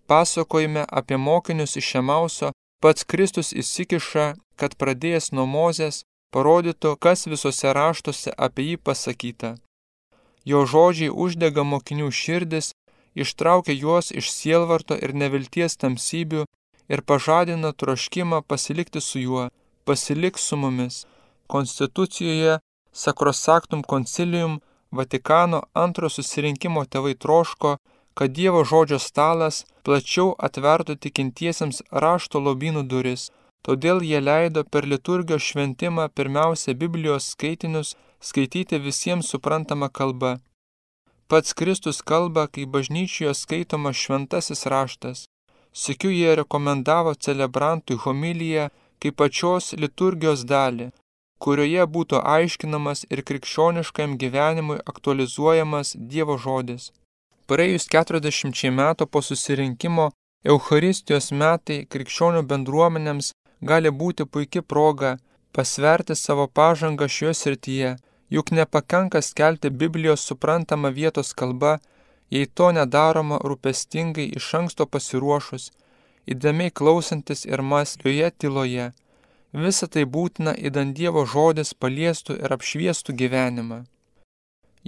Pasakojime 0.07 0.85
apie 1.01 1.17
mokinius 1.17 1.79
iš 1.81 1.89
Šemauso, 1.95 2.53
pats 2.83 3.09
Kristus 3.09 3.55
įsikiša, 3.57 4.35
kad 4.61 4.77
pradėjęs 4.77 5.33
nuo 5.33 5.47
Mozės, 5.49 6.03
parodytų, 6.35 6.97
kas 7.01 7.25
visose 7.33 7.73
raštuose 7.73 8.35
apie 8.37 8.67
jį 8.73 8.77
pasakyta. 8.85 9.55
Jo 10.45 10.67
žodžiai 10.67 11.09
uždega 11.25 11.65
mokinių 11.65 12.11
širdis 12.11 12.73
ištraukia 13.15 13.75
juos 13.75 14.11
iš 14.11 14.31
sielvarto 14.33 14.97
ir 14.97 15.15
nevilties 15.15 15.77
tamsybių 15.77 16.45
ir 16.89 17.03
pažadina 17.03 17.73
troškimą 17.73 18.43
pasilikti 18.43 19.01
su 19.01 19.19
juo, 19.21 19.49
pasilik 19.85 20.39
su 20.39 20.57
mumis. 20.57 21.07
Konstitucijoje 21.47 22.59
Sacrosactum 22.93 23.83
Concilium 23.83 24.61
Vatikano 24.93 25.63
antro 25.73 26.09
susirinkimo 26.13 26.85
tėvai 26.85 27.15
troško, 27.25 27.77
kad 28.15 28.33
Dievo 28.37 28.61
žodžio 28.71 28.99
stalas 29.01 29.63
plačiau 29.89 30.35
atvertų 30.49 30.99
tikintiesiems 31.05 31.81
rašto 32.05 32.43
lobynų 32.47 32.83
duris, 32.93 33.31
todėl 33.65 34.03
jie 34.05 34.21
leido 34.21 34.65
per 34.65 34.89
liturgijos 34.93 35.49
šventimą 35.49 36.09
pirmiausia 36.19 36.75
Biblijos 36.83 37.31
skaitinius 37.33 37.95
skaityti 38.21 38.83
visiems 38.89 39.33
suprantama 39.33 39.89
kalba. 39.89 40.37
Pats 41.33 41.53
Kristus 41.53 42.03
kalba, 42.03 42.43
kai 42.47 42.67
bažnyčioje 42.73 43.33
skaitomas 43.35 43.97
šventasis 43.97 44.67
raštas. 44.73 45.21
Sikiu 45.83 46.11
jie 46.13 46.35
rekomendavo 46.37 47.15
celebrantui 47.15 47.97
homiliją 48.03 48.67
kaip 49.01 49.17
pačios 49.21 49.71
liturgijos 49.85 50.43
dalį, 50.51 50.91
kurioje 51.45 51.87
būtų 51.95 52.21
aiškinamas 52.35 53.07
ir 53.09 53.25
krikščioniškam 53.31 54.19
gyvenimui 54.21 54.79
aktualizuojamas 54.93 55.95
Dievo 56.13 56.37
žodis. 56.45 56.91
Praėjus 57.49 57.89
40 57.97 58.77
metų 58.83 59.09
po 59.09 59.25
susirinkimo, 59.29 60.11
Eucharistijos 60.45 61.33
metai 61.33 61.83
krikščionių 61.97 62.45
bendruomenėms 62.53 63.33
gali 63.73 63.97
būti 64.05 64.29
puikia 64.29 64.69
proga 64.75 65.17
pasverti 65.57 66.13
savo 66.27 66.51
pažangą 66.61 67.09
šioje 67.09 67.35
srityje 67.45 67.99
Juk 68.33 68.51
nepakanka 68.51 69.21
skelti 69.23 69.69
Biblijos 69.71 70.21
suprantamą 70.29 70.91
vietos 70.99 71.35
kalba, 71.41 71.73
jei 72.33 72.47
to 72.57 72.71
nedaroma 72.73 73.39
rūpestingai 73.49 74.25
iš 74.39 74.47
anksto 74.59 74.87
pasiruošus, 74.93 75.67
įdėmiai 76.33 76.73
klausantis 76.81 77.45
ir 77.51 77.61
maslioje 77.73 78.31
tyloje. 78.41 78.87
Visa 79.65 79.87
tai 79.95 80.05
būtina, 80.15 80.55
įdant 80.69 80.97
Dievo 80.97 81.27
žodis 81.35 81.75
paliestų 81.75 82.39
ir 82.41 82.55
apšviestų 82.57 83.13
gyvenimą. 83.21 83.83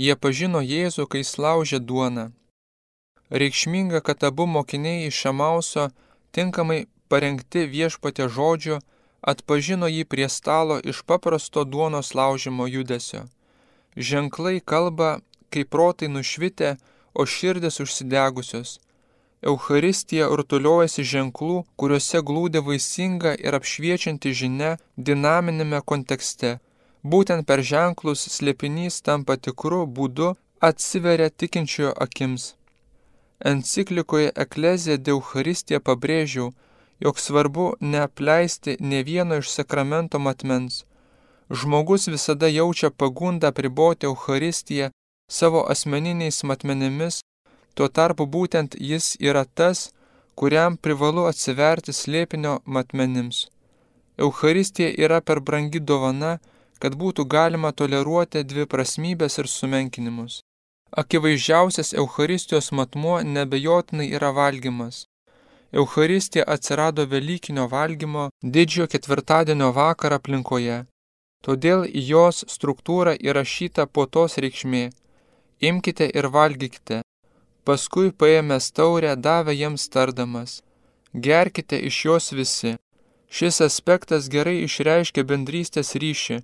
Jie 0.05 0.17
pažino 0.17 0.65
Jėzų, 0.65 1.05
kai 1.13 1.23
slaužė 1.33 1.83
duoną. 1.91 2.31
Reikšminga, 3.29 4.01
kad 4.01 4.25
abu 4.25 4.47
mokiniai 4.57 5.05
iš 5.11 5.21
Šamauso 5.27 5.91
tinkamai 6.33 6.87
parengti 7.13 7.69
viešpatė 7.77 8.31
žodžio 8.39 8.81
atpažino 9.33 9.89
jį 9.91 10.05
prie 10.05 10.29
stalo 10.29 10.81
iš 10.93 11.03
paprasto 11.09 11.65
duonos 11.65 12.15
laužimo 12.15 12.67
judesio. 12.67 13.25
Ženklai 13.97 14.61
kalba, 14.61 15.21
kai 15.51 15.65
protai 15.65 16.09
nušvitę, 16.09 16.77
o 17.15 17.27
širdis 17.27 17.81
užsidegusios. 17.81 18.79
Eucharistija 19.51 20.27
rutuliuojasi 20.39 21.05
ženklų, 21.11 21.57
kuriuose 21.79 22.21
glūdė 22.29 22.63
vaisinga 22.69 23.35
ir 23.47 23.57
apšviečianti 23.59 24.33
žinia 24.41 24.71
dinaminėme 24.97 25.81
kontekste. 25.93 26.59
Būtent 27.05 27.45
per 27.47 27.61
ženklus 27.71 28.25
slėpinys 28.37 29.03
tampa 29.05 29.37
tikru 29.37 29.85
būdu 29.99 30.33
atsiveria 30.69 31.29
tikinčiojo 31.31 31.93
akims. 32.07 32.55
Enciklikoje 33.53 34.33
Eklezija 34.45 34.97
de 34.97 35.13
Eucharistija 35.13 35.81
pabrėžiau, 35.89 36.55
jog 37.01 37.19
svarbu 37.19 37.75
neapleisti 37.81 38.77
ne 38.81 39.03
vieno 39.03 39.37
iš 39.37 39.51
sakramento 39.51 40.19
matmens. 40.19 40.85
Žmogus 41.51 42.09
visada 42.09 42.47
jaučia 42.49 42.91
pagundą 42.91 43.53
priboti 43.53 44.07
Eucharistiją 44.07 44.91
savo 45.29 45.67
asmeniniais 45.71 46.43
matmenimis, 46.45 47.21
tuo 47.75 47.89
tarpu 47.89 48.27
būtent 48.27 48.77
jis 48.79 49.17
yra 49.21 49.45
tas, 49.45 49.91
kuriam 50.35 50.77
privalu 50.77 51.27
atsiverti 51.31 51.93
slėpinio 51.93 52.59
matmenims. 52.65 53.47
Eucharistija 54.19 54.91
yra 55.05 55.21
per 55.21 55.41
brangi 55.41 55.81
dovana, 55.81 56.39
kad 56.79 56.95
būtų 57.01 57.27
galima 57.27 57.73
toleruoti 57.73 58.45
dvi 58.45 58.67
prasmybės 58.67 59.39
ir 59.43 59.49
sumenkinimus. 59.49 60.41
Akivaizdžiausias 61.03 61.95
Eucharistijos 61.95 62.71
matmuo 62.73 63.17
nebejotinai 63.23 64.13
yra 64.15 64.31
valgymas. 64.31 65.05
Eucharistija 65.75 66.45
atsirado 66.47 67.05
Velykinio 67.13 67.67
valgymo 67.67 68.25
didžiojo 68.57 68.87
ketvirtadienio 68.93 69.71
vakarą 69.79 70.21
aplinkoje. 70.21 70.77
Todėl 71.45 71.83
į 72.01 72.03
jos 72.11 72.45
struktūrą 72.55 73.15
įrašyta 73.29 73.87
po 73.95 74.05
tos 74.07 74.39
reikšmė. 74.45 74.85
Imkite 75.71 76.07
ir 76.19 76.29
valgykite. 76.37 77.01
Paskui 77.67 78.13
paėmęs 78.23 78.71
taurę 78.79 79.17
davė 79.27 79.57
jiems 79.61 79.89
tardamas. 79.95 80.61
Gerkite 81.27 81.81
iš 81.91 81.99
jos 82.07 82.33
visi. 82.39 82.77
Šis 83.37 83.61
aspektas 83.67 84.29
gerai 84.35 84.61
išreiškia 84.69 85.25
bendrystės 85.31 85.91
ryšį, 86.03 86.39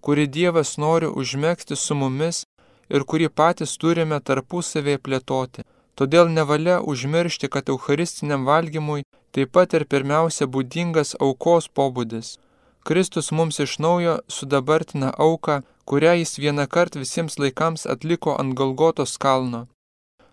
kurį 0.00 0.26
Dievas 0.38 0.78
nori 0.84 1.12
užmėgsti 1.22 1.76
su 1.76 1.98
mumis 2.02 2.44
ir 2.88 3.04
kurį 3.04 3.28
patys 3.40 3.76
turime 3.76 4.20
tarpusavėje 4.30 5.02
plėtoti. 5.04 5.66
Todėl 5.98 6.30
nevalia 6.32 6.80
užmiršti, 6.92 7.48
kad 7.48 7.68
eucharistiniam 7.68 8.46
valgymui 8.48 9.02
taip 9.34 9.52
pat 9.56 9.74
ir 9.76 9.84
pirmiausia 9.84 10.46
būdingas 10.46 11.16
aukos 11.20 11.68
pobūdis. 11.68 12.38
Kristus 12.86 13.30
mums 13.30 13.60
iš 13.60 13.78
naujo 13.78 14.20
sudabartina 14.28 15.10
auką, 15.18 15.60
kurią 15.84 16.14
jis 16.20 16.38
vieną 16.42 16.66
kartą 16.74 17.02
visiems 17.04 17.36
laikams 17.42 17.86
atliko 17.94 18.36
ant 18.40 18.54
Golgotos 18.54 19.18
kalno. 19.24 19.66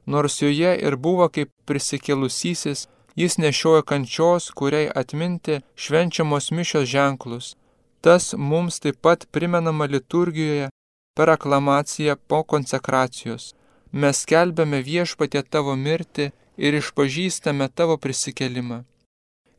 Nors 0.06 0.42
joje 0.42 0.72
ir 0.88 0.96
buvo 0.96 1.28
kaip 1.36 1.50
prisikėlusysis, 1.68 2.88
jis 3.22 3.38
nešiojo 3.44 3.84
kančios, 3.90 4.52
kuriai 4.60 4.88
atminti 5.02 5.60
švenčiamos 5.76 6.52
mišios 6.56 6.88
ženklus. 6.94 7.56
Tas 8.02 8.34
mums 8.38 8.80
taip 8.80 9.02
pat 9.02 9.28
primenama 9.32 9.86
liturgijoje 9.86 10.70
per 11.18 11.30
aklamaciją 11.30 12.16
po 12.28 12.44
konsekracijos. 12.44 13.54
Mes 13.92 14.26
kelbėme 14.26 14.82
viešpatė 14.84 15.44
tavo 15.50 15.76
mirtį 15.76 16.32
ir 16.58 16.78
išpažįstame 16.82 17.70
tavo 17.70 17.98
prisikelimą. 17.98 18.84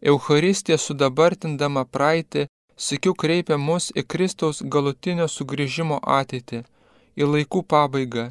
Eucharistija 0.02 0.78
sudabartindama 0.78 1.84
praeitį, 1.84 2.46
sikiu 2.76 3.14
kreipia 3.14 3.56
mus 3.58 3.90
į 3.96 4.04
Kristaus 4.06 4.62
galutinio 4.62 5.26
sugrįžimo 5.28 5.98
ateitį, 6.02 6.62
į 7.16 7.24
laikų 7.32 7.62
pabaigą. 7.62 8.30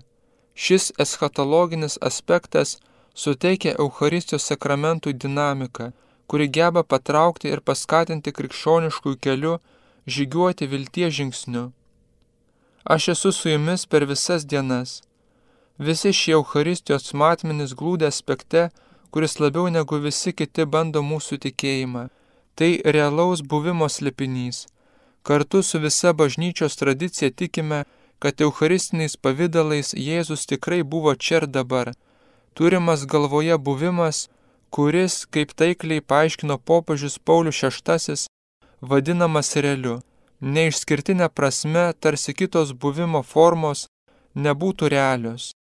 Šis 0.56 0.92
eschatologinis 0.98 1.98
aspektas 2.01 2.77
suteikia 3.13 3.75
Eucharistijos 3.80 4.48
sakramentui 4.48 5.13
dinamiką, 5.13 5.92
kuri 6.27 6.48
geba 6.48 6.84
patraukti 6.84 7.51
ir 7.51 7.62
paskatinti 7.62 8.32
krikščioniškųjų 8.32 9.18
kelių 9.25 9.58
žygiuoti 10.08 10.68
vilties 10.72 11.13
žingsniu. 11.20 11.72
Aš 12.84 13.10
esu 13.13 13.32
su 13.32 13.50
jumis 13.50 13.86
per 13.86 14.06
visas 14.08 14.46
dienas. 14.46 15.01
Visi 15.77 16.13
šie 16.13 16.34
Eucharistijos 16.38 17.13
matmenys 17.13 17.75
glūdė 17.77 18.07
aspekte, 18.10 18.69
kuris 19.12 19.38
labiau 19.39 19.69
negu 19.69 20.00
visi 20.01 20.34
kiti 20.34 20.65
bando 20.65 21.03
mūsų 21.05 21.38
tikėjimą. 21.46 22.07
Tai 22.57 22.72
realaus 22.96 23.43
buvimo 23.46 23.86
slėpinys. 23.86 24.65
Kartu 25.24 25.62
su 25.63 25.79
visa 25.79 26.13
bažnyčios 26.13 26.79
tradicija 26.79 27.29
tikime, 27.31 27.84
kad 28.19 28.41
eucharistiniais 28.41 29.17
pavydalais 29.22 29.93
Jėzus 29.93 30.48
tikrai 30.50 30.81
buvo 30.84 31.13
čia 31.15 31.41
ir 31.41 31.48
dabar. 31.48 31.93
Turimas 32.57 33.05
galvoje 33.05 33.57
buvimas, 33.57 34.25
kuris, 34.74 35.25
kaip 35.29 35.53
taikliai 35.53 36.01
paaiškino 36.01 36.57
popiežius 36.57 37.19
Paulius 37.19 37.62
VI, 37.62 38.25
vadinamas 38.81 39.53
realiu 39.55 40.00
neišskirtinė 40.41 41.29
prasme 41.34 41.93
tarsi 42.00 42.34
kitos 42.34 42.74
buvimo 42.74 43.24
formos 43.25 43.88
nebūtų 44.38 44.89
realios, 44.93 45.51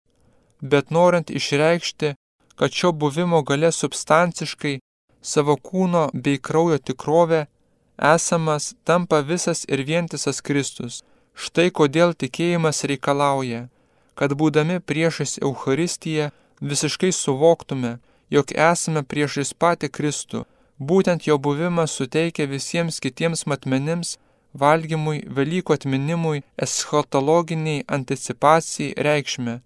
bet 0.61 0.91
norint 0.91 1.29
išreikšti, 1.29 2.13
kad 2.55 2.71
šio 2.71 2.91
buvimo 2.91 3.41
gale 3.41 3.71
substanciškai 3.71 4.79
savo 5.21 5.57
kūno 5.57 6.07
bei 6.13 6.39
kraujo 6.41 6.77
tikrovė 6.77 7.45
esamas 7.97 8.75
tampa 8.83 9.19
visas 9.19 9.65
ir 9.67 9.83
vientisas 9.83 10.41
Kristus. 10.41 11.03
Štai 11.33 11.69
kodėl 11.69 12.13
tikėjimas 12.13 12.83
reikalauja, 12.89 13.67
kad 14.17 14.33
būdami 14.33 14.79
priešais 14.79 15.37
Eucharistiją 15.41 16.31
visiškai 16.61 17.11
suvoktume, 17.13 17.97
jog 18.29 18.53
esame 18.53 19.03
priešais 19.03 19.53
patį 19.53 19.89
Kristų. 19.93 20.45
Būtent 20.79 21.27
jo 21.27 21.37
buvimas 21.37 21.93
suteikia 21.97 22.45
visiems 22.49 22.99
kitiems 23.01 23.45
matmenims 23.49 24.17
valgymui, 24.53 25.23
Velykų 25.37 25.73
atminimui, 25.73 26.43
eschatologiniai 26.57 27.85
anticipacijai 27.87 28.93
reikšmę, 29.07 29.59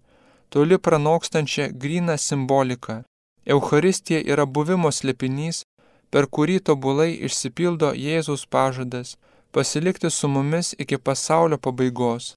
toli 0.52 0.78
pranokstančią 0.78 1.64
gryną 1.82 2.16
simboliką. 2.28 2.94
Eucharistija 3.54 4.20
yra 4.32 4.44
buvimo 4.46 4.90
slėpinys, 4.98 5.64
per 6.12 6.28
kurį 6.34 6.58
tobulai 6.68 7.10
išsipildo 7.26 7.90
Jėzaus 8.06 8.44
pažadas 8.54 9.16
pasilikti 9.52 10.10
su 10.10 10.28
mumis 10.34 10.74
iki 10.82 10.98
pasaulio 11.06 11.58
pabaigos. 11.64 12.34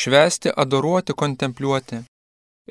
Švesti, 0.00 0.48
adoruoti, 0.62 1.12
kontempliuoti. 1.22 1.98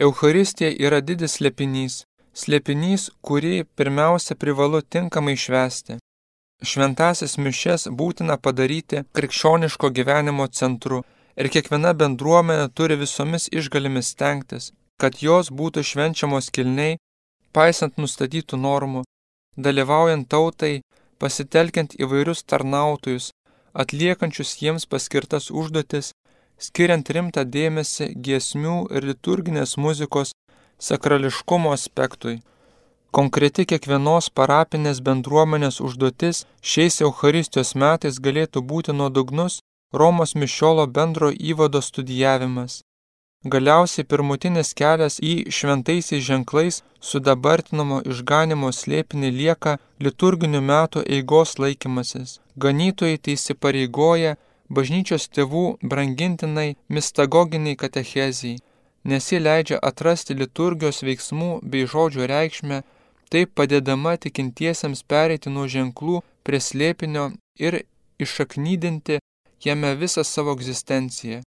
Eucharistija 0.06 0.72
yra 0.86 1.00
didis 1.02 1.38
slėpinys, 1.38 1.96
slėpinys, 2.42 3.10
kurį 3.28 3.56
pirmiausia 3.78 4.36
privalu 4.36 4.82
tinkamai 4.82 5.36
švesti. 5.44 5.98
Šventasis 6.70 7.38
mišes 7.38 7.88
būtina 8.00 8.38
padaryti 8.38 9.04
krikščioniško 9.16 9.90
gyvenimo 9.98 10.48
centru 10.60 11.04
ir 11.38 11.50
kiekviena 11.54 11.94
bendruomenė 12.02 12.68
turi 12.74 12.98
visomis 13.00 13.48
išgalimis 13.54 14.12
stengtis, 14.14 14.72
kad 15.02 15.22
jos 15.22 15.52
būtų 15.54 15.84
švenčiamos 15.86 16.50
kilniai, 16.54 16.98
paisant 17.54 17.98
nustatytų 18.02 18.58
normų, 18.58 19.04
dalyvaujant 19.58 20.28
tautai, 20.30 20.82
pasitelkiant 21.22 21.96
įvairius 22.02 22.44
tarnautojus, 22.50 23.32
atliekančius 23.74 24.56
jiems 24.62 24.88
paskirtas 24.90 25.52
užduotis, 25.52 26.12
skiriant 26.58 27.10
rimtą 27.14 27.46
dėmesį 27.46 28.12
giesmių 28.26 28.78
ir 28.98 29.06
liturginės 29.12 29.78
muzikos 29.78 30.34
sakrališkumo 30.82 31.74
aspektui. 31.74 32.40
Konkreti 33.14 33.66
kiekvienos 33.70 34.30
parapinės 34.38 35.00
bendruomenės 35.06 35.80
užduotis 35.82 36.44
šiais 36.62 37.00
Eucharistijos 37.06 37.74
metais 37.74 38.20
galėtų 38.22 38.62
būti 38.62 38.94
nuodugnus 38.94 39.62
Romos 39.94 40.36
mišiolo 40.36 40.88
bendro 40.88 41.32
įvado 41.32 41.82
studijavimas. 41.82 42.82
Galiausiai 43.46 44.04
pirmutinis 44.12 44.74
kelias 44.80 45.16
į 45.24 45.34
šventaisiais 45.58 46.26
ženklais 46.26 46.82
sudabartinamo 47.10 48.02
išganimo 48.12 48.72
slėpinį 48.80 49.30
lieka 49.32 49.78
liturginių 50.04 50.62
metų 50.72 51.04
eigos 51.18 51.56
laikymasis. 51.64 52.40
Ganytojai 52.64 53.18
tai 53.18 53.38
įsipareigoja 53.38 54.36
bažnyčios 54.70 55.30
tėvų 55.36 55.66
brangintinai 55.84 56.76
mistagoginiai 56.90 57.80
katechezijai, 57.84 58.60
nes 59.08 59.32
jie 59.32 59.40
leidžia 59.40 59.80
atrasti 59.90 60.36
liturgijos 60.36 61.00
veiksmų 61.08 61.52
bei 61.64 61.88
žodžio 61.94 62.28
reikšmę 62.28 62.82
taip 63.32 63.56
padėdama 63.56 64.18
tikintiesiems 64.18 65.06
pereiti 65.08 65.54
nuo 65.54 65.68
ženklų 65.72 66.20
prie 66.44 66.60
slėpinio 66.60 67.32
ir 67.56 67.84
išaknydinti 68.20 69.22
jame 69.66 69.96
visą 69.96 70.24
savo 70.24 70.54
egzistenciją. 70.58 71.42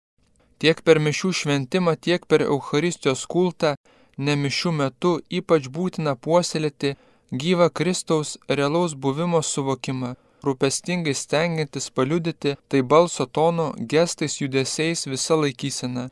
Tiek 0.58 0.80
per 0.86 1.00
mišių 1.06 1.30
šventimą, 1.40 1.96
tiek 2.00 2.26
per 2.26 2.42
Eucharistijos 2.46 3.26
kultą, 3.28 3.74
ne 4.16 4.36
mišių 4.42 4.72
metu 4.72 5.12
ypač 5.38 5.68
būtina 5.68 6.16
puoselėti 6.16 6.94
gyvą 7.32 7.68
Kristaus 7.70 8.36
realaus 8.48 8.94
buvimo 8.94 9.42
suvokimą, 9.42 10.14
rūpestingai 10.46 11.14
stengiantis 11.14 11.90
paliudyti 11.90 12.56
tai 12.68 12.80
balso 12.82 13.26
tono, 13.26 13.72
gestais, 13.92 14.40
judesiais 14.40 15.06
visą 15.06 15.36
laikyseną. 15.42 16.08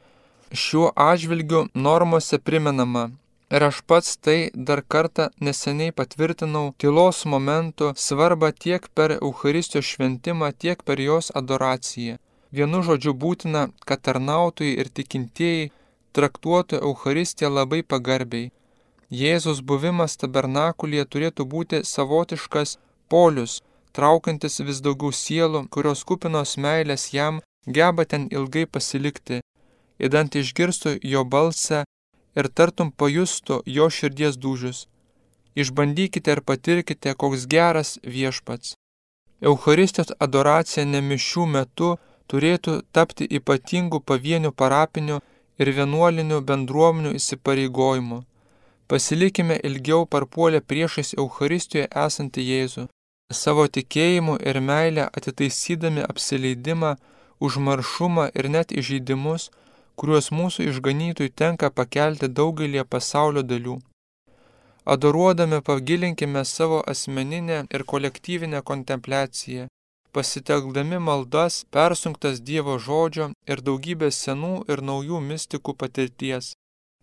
Šiuo 0.52 0.92
atžvilgiu 0.94 1.66
normose 1.74 2.38
primenama, 2.38 3.10
Ir 3.54 3.62
aš 3.62 3.76
pats 3.86 4.16
tai 4.24 4.38
dar 4.68 4.80
kartą 4.92 5.24
neseniai 5.46 5.92
patvirtinau 5.98 6.72
tylos 6.82 7.20
momentų 7.32 7.92
svarbą 8.04 8.48
tiek 8.64 8.88
per 8.98 9.14
Eucharistijos 9.16 9.90
šventimą, 9.92 10.48
tiek 10.62 10.82
per 10.82 10.98
jos 10.98 11.30
adoraciją. 11.40 12.16
Vienu 12.56 12.80
žodžiu 12.86 13.14
būtina, 13.22 13.62
kad 13.86 14.02
tarnautojai 14.06 14.74
ir 14.80 14.90
tikintieji 14.98 15.70
traktuotų 16.16 16.82
Eucharistiją 16.88 17.52
labai 17.60 17.82
pagarbiai. 17.92 18.50
Jėzus 19.22 19.62
buvimas 19.70 20.18
tabernakulėje 20.18 21.06
turėtų 21.12 21.46
būti 21.54 21.82
savotiškas 21.94 22.76
polius, 23.08 23.60
traukantis 23.94 24.60
vis 24.66 24.82
daugiau 24.82 25.14
sielų, 25.14 25.66
kurios 25.70 26.02
kupinos 26.08 26.58
meilės 26.58 27.12
jam 27.14 27.42
geba 27.66 28.04
ten 28.04 28.26
ilgai 28.34 28.66
pasilikti, 28.66 29.42
įdant 30.02 30.34
išgirstų 30.42 30.98
jo 31.14 31.22
balsą 31.24 31.84
ir 32.38 32.48
tartum 32.48 32.90
pajustų 33.02 33.60
jo 33.76 33.90
širdies 33.96 34.38
dūžius. 34.44 34.86
Išbandykite 35.54 36.34
ir 36.34 36.40
patirkite, 36.42 37.14
koks 37.14 37.46
geras 37.46 37.98
viešpats. 38.02 38.74
Eucharistijos 39.44 40.10
adoracija 40.24 40.84
nemišių 40.88 41.46
metu 41.56 41.94
turėtų 42.30 42.80
tapti 42.96 43.28
ypatingų 43.38 44.00
pavienių 44.10 44.50
parapinių 44.60 45.20
ir 45.60 45.70
vienuolinių 45.78 46.40
bendruomenių 46.48 47.14
įsipareigojimu. 47.18 48.22
Pasilikime 48.90 49.56
ilgiau 49.68 50.04
parpuolę 50.06 50.60
priešais 50.60 51.14
Euharistijoje 51.16 51.88
esantį 52.06 52.42
Jėzų, 52.50 52.86
savo 53.32 53.66
tikėjimu 53.76 54.36
ir 54.50 54.60
meilę 54.60 55.06
atitaisydami 55.18 56.04
apsileidimą, 56.04 56.96
užmaršumą 57.40 58.26
ir 58.34 58.50
net 58.56 58.74
įžeidimus, 58.80 59.50
kuriuos 59.96 60.30
mūsų 60.38 60.68
išganytui 60.70 61.30
tenka 61.40 61.70
pakelti 61.70 62.28
daugelį 62.38 62.84
pasaulio 62.94 63.42
dalių. 63.42 63.76
Adoruodami 64.94 65.60
pagilinkime 65.68 66.44
savo 66.44 66.82
asmeninę 66.92 67.58
ir 67.76 67.84
kolektyvinę 67.92 68.60
kontempliaciją, 68.70 69.68
pasitelkdami 70.12 70.98
maldas, 70.98 71.54
persunktas 71.76 72.42
Dievo 72.48 72.76
žodžio 72.86 73.30
ir 73.50 73.62
daugybės 73.68 74.20
senų 74.26 74.54
ir 74.68 74.82
naujų 74.90 75.20
mistikų 75.30 75.74
patirties. 75.80 76.52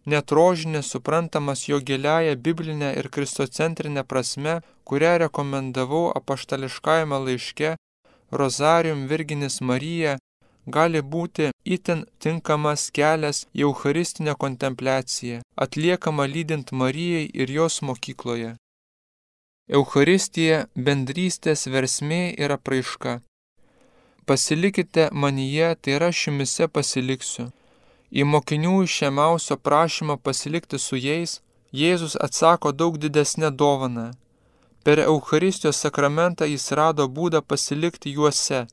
Net 0.06 0.32
rožinė 0.38 0.82
suprantamas 0.82 1.68
jo 1.70 1.78
giliaja 1.90 2.36
biblinė 2.46 2.94
ir 3.00 3.10
kristocentrinė 3.16 4.04
prasme, 4.12 4.56
kurią 4.86 5.18
rekomendavau 5.26 6.06
apaštališkajame 6.20 7.20
laiške 7.26 7.76
Rozarium 8.32 9.06
Virginis 9.12 9.60
Marija, 9.62 10.16
gali 10.66 11.02
būti 11.02 11.52
itin 11.66 12.06
tinkamas 12.20 12.90
kelias 12.92 13.46
į 13.54 13.66
Eucharistinę 13.68 14.36
kontempliaciją, 14.36 15.42
atliekama 15.56 16.26
lydint 16.26 16.72
Marijai 16.72 17.30
ir 17.34 17.52
jos 17.52 17.82
mokykloje. 17.82 18.56
Eucharistija 19.70 20.66
bendrystės 20.76 21.68
versmė 21.68 22.36
yra 22.38 22.58
praiška. 22.58 23.22
Pasilikite 24.26 25.10
manyje, 25.12 25.76
tai 25.82 25.96
yra 25.98 26.12
šimise 26.12 26.68
pasiliksiu. 26.68 27.52
Į 28.12 28.26
mokinių 28.28 28.84
išėmiausio 28.84 29.56
prašymą 29.58 30.18
pasilikti 30.18 30.78
su 30.80 31.00
jais 31.00 31.40
Jėzus 31.72 32.18
atsako 32.20 32.74
daug 32.76 32.98
didesnę 33.00 33.52
dovaną. 33.52 34.12
Per 34.84 35.00
Eucharistijos 35.00 35.80
sakramentą 35.80 36.46
jis 36.46 36.72
rado 36.76 37.08
būdą 37.08 37.40
pasilikti 37.42 38.12
juose 38.12 38.66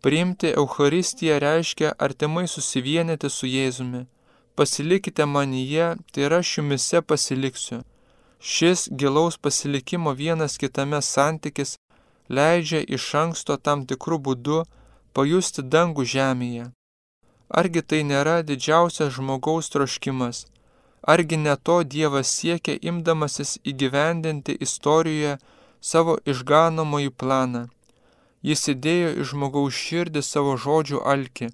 Priimti 0.00 0.46
Eucharistiją 0.46 1.38
reiškia 1.38 1.88
artimai 1.98 2.46
susivienyti 2.48 3.30
su 3.30 3.46
Jėzumi. 3.46 4.04
Pasilikite 4.54 5.24
manyje, 5.26 5.96
tai 6.12 6.22
yra 6.28 6.38
šiumise 6.42 7.00
pasiliksiu. 7.02 7.78
Šis 8.38 8.88
gilaus 9.00 9.36
pasilikimo 9.44 10.12
vienas 10.20 10.54
kitame 10.62 11.00
santykis 11.02 11.72
leidžia 12.28 12.80
iš 12.96 13.06
anksto 13.22 13.56
tam 13.56 13.82
tikrų 13.90 14.18
būdų 14.26 14.58
pajusti 15.18 15.64
dangų 15.74 16.04
žemėje. 16.14 16.66
Argi 17.60 17.82
tai 17.82 18.00
nėra 18.10 18.36
didžiausias 18.50 19.16
žmogaus 19.16 19.70
troškimas? 19.74 20.44
Argi 21.02 21.36
ne 21.42 21.56
to 21.56 21.80
Dievas 21.82 22.30
siekia 22.38 22.78
imdamasis 22.90 23.56
įgyvendinti 23.64 24.54
istorijoje 24.66 25.38
savo 25.80 26.18
išganomąjį 26.34 27.10
planą? 27.22 27.64
Jis 28.42 28.68
įdėjo 28.72 29.14
į 29.18 29.24
žmogaus 29.30 29.74
širdį 29.74 30.22
savo 30.22 30.54
žodžių 30.56 31.00
alkį. 31.12 31.48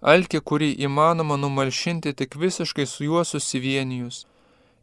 Alkį, 0.00 0.40
kurį 0.48 0.70
įmanoma 0.86 1.36
numalšinti 1.40 2.12
tik 2.16 2.36
visiškai 2.40 2.86
su 2.88 3.04
juo 3.04 3.24
susivienijus. 3.24 4.24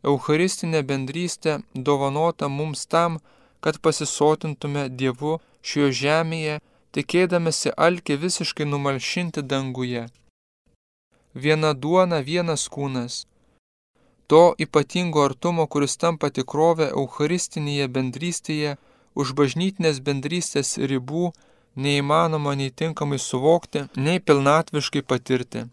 Eucharistinė 0.03 0.81
bendrystė 0.81 1.59
dovanota 1.73 2.49
mums 2.49 2.85
tam, 2.85 3.19
kad 3.61 3.77
pasisotintume 3.81 4.87
Dievu 4.89 5.39
šioje 5.61 5.91
žemėje, 6.01 6.55
tikėdamėsi 6.93 7.73
alkį 7.77 8.17
visiškai 8.25 8.65
numalšinti 8.65 9.41
danguje. 9.41 10.07
Viena 11.33 11.73
duona, 11.73 12.21
vienas 12.21 12.67
kūnas. 12.67 13.25
To 14.27 14.55
ypatingo 14.65 15.25
artumo, 15.25 15.67
kuris 15.67 15.97
tampa 16.01 16.29
tikrovę 16.29 16.89
Eucharistinėje 16.91 17.87
bendrystėje, 17.95 18.77
už 19.15 19.33
bažnytinės 19.37 19.99
bendrystės 20.05 20.77
ribų 20.77 21.31
neįmanoma 21.75 22.55
nei 22.55 22.71
tinkamai 22.71 23.19
suvokti, 23.19 23.85
nei 23.95 24.19
pilnatviškai 24.19 25.03
patirti. 25.03 25.65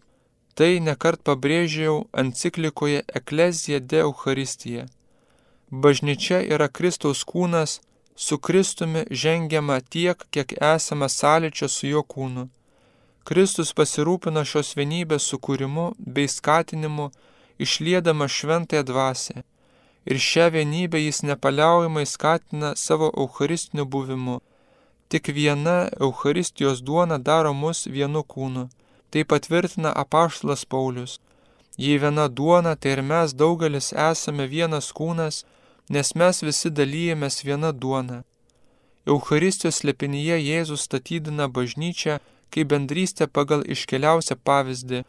Tai 0.55 0.71
nekart 0.83 1.23
pabrėžiau 1.23 2.07
enciklikoje 2.23 3.03
Eklezija 3.19 3.79
de 3.79 4.01
Eucharistija. 4.05 4.87
Bažnyčia 5.71 6.41
yra 6.43 6.67
Kristaus 6.67 7.23
kūnas, 7.23 7.79
su 8.15 8.37
Kristumi 8.37 9.05
žengiama 9.11 9.79
tiek, 9.79 10.25
kiek 10.31 10.55
esame 10.59 11.07
sąlyčio 11.09 11.69
su 11.69 11.87
jo 11.87 12.03
kūnu. 12.03 12.49
Kristus 13.23 13.71
pasirūpina 13.77 14.43
šios 14.43 14.73
vienybės 14.75 15.27
sukūrimu 15.31 15.93
bei 15.99 16.27
skatinimu, 16.27 17.11
išliedama 17.59 18.27
šventąją 18.27 18.83
dvasę 18.83 19.43
ir 20.09 20.17
šią 20.29 20.45
vienybę 20.53 20.99
jis 20.99 21.19
nepaliaujamai 21.29 22.05
skatina 22.05 22.69
savo 22.75 23.07
eucharistiniu 23.21 23.85
buvimu. 23.85 24.37
Tik 25.09 25.25
viena 25.37 25.89
Eucharistijos 26.05 26.81
duona 26.87 27.17
daro 27.17 27.53
mus 27.61 27.79
vienu 27.95 28.21
kūnu. 28.31 28.63
Tai 29.11 29.23
patvirtina 29.31 29.91
apaštalas 30.03 30.65
Paulius. 30.71 31.13
Jei 31.77 31.97
viena 32.03 32.25
duona, 32.27 32.75
tai 32.75 32.91
ir 32.95 33.01
mes 33.11 33.33
daugelis 33.41 33.87
esame 34.09 34.45
vienas 34.53 34.91
kūnas, 34.97 35.45
nes 35.89 36.13
mes 36.19 36.43
visi 36.47 36.69
dalyjamės 36.79 37.41
viena 37.47 37.71
duona. 37.81 38.17
Eucharistijos 39.07 39.81
lepinyje 39.87 40.37
Jėzus 40.49 40.85
statydina 40.85 41.47
bažnyčią 41.55 42.19
kaip 42.53 42.69
bendrystę 42.73 43.27
pagal 43.27 43.61
iškeliausią 43.73 44.37
pavyzdį, 44.47 45.03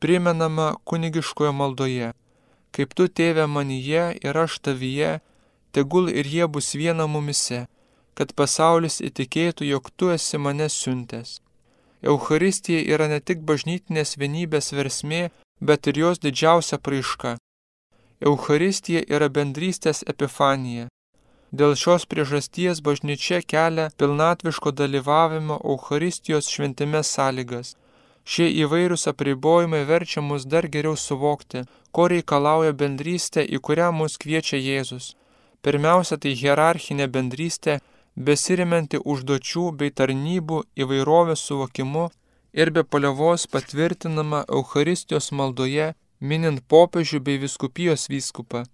primenama 0.00 0.68
kunigiškojo 0.88 1.52
maldoje. 1.52 2.12
Kaip 2.76 2.92
tu, 2.92 3.06
tėve, 3.08 3.46
manyje 3.48 4.04
ir 4.20 4.36
aš 4.36 4.58
tavyje, 4.66 5.12
tegul 5.72 6.10
ir 6.12 6.28
jie 6.28 6.46
bus 6.54 6.74
viena 6.76 7.06
mumise, 7.08 7.62
kad 8.16 8.34
pasaulis 8.36 9.00
įtikėtų, 9.08 9.64
jog 9.72 9.88
tu 9.96 10.10
esi 10.12 10.36
mane 10.36 10.68
siuntęs. 10.72 11.38
Eucharistija 12.04 12.82
yra 12.94 13.06
ne 13.08 13.20
tik 13.20 13.40
bažnytinės 13.48 14.18
vienybės 14.20 14.68
versmė, 14.76 15.22
bet 15.60 15.88
ir 15.88 16.02
jos 16.02 16.20
didžiausia 16.20 16.76
praiška. 16.76 17.32
Eucharistija 18.20 19.02
yra 19.08 19.30
bendrystės 19.32 20.04
epifanija. 20.12 20.86
Dėl 21.56 21.72
šios 21.80 22.04
priežasties 22.10 22.84
bažnyčia 22.84 23.40
kelia 23.52 23.88
pilnatviško 23.96 24.72
dalyvavimo 24.80 25.56
Eucharistijos 25.64 26.52
šventime 26.52 27.00
sąlygas 27.14 27.76
Šie 28.26 28.46
įvairūs 28.64 29.06
apribojimai 29.12 29.84
verčia 29.86 30.22
mus 30.28 30.44
dar 30.52 30.66
geriau 30.66 30.96
suvokti, 30.98 31.62
ko 31.94 32.08
reikalauja 32.10 32.72
bendrystė, 32.80 33.44
į 33.46 33.60
kurią 33.66 33.92
mus 33.94 34.18
kviečia 34.18 34.58
Jėzus. 34.58 35.12
Pirmiausia, 35.62 36.18
tai 36.18 36.32
hierarchinė 36.40 37.06
bendrystė, 37.16 37.78
besiriminti 38.16 38.98
užduočių 39.12 39.66
bei 39.78 39.94
tarnybų 40.00 40.62
įvairovės 40.82 41.46
suvokimu 41.48 42.08
ir 42.52 42.72
be 42.74 42.82
paliovos 42.82 43.46
patvirtinama 43.52 44.42
Eucharistijos 44.58 45.30
maldoje, 45.30 45.92
minint 46.20 46.64
popiežių 46.72 47.20
bei 47.20 47.38
viskupijos 47.38 48.08
vyskupą. 48.10 48.64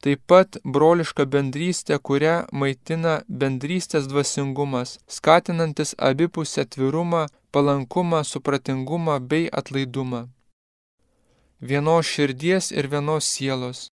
Taip 0.00 0.22
pat 0.26 0.56
broliška 0.64 1.26
bendrystė, 1.28 1.98
kurią 2.00 2.36
maitina 2.56 3.20
bendrystės 3.28 4.06
dvasingumas, 4.08 4.96
skatinantis 5.06 5.92
abipusę 6.10 6.64
atvirumą, 6.64 7.26
palankumą, 7.52 8.24
supratingumą 8.24 9.16
bei 9.30 9.48
atlaidumą. 9.60 10.28
Vienos 11.60 12.06
širdies 12.06 12.72
ir 12.72 12.88
vienos 12.88 13.24
sielos. 13.34 13.88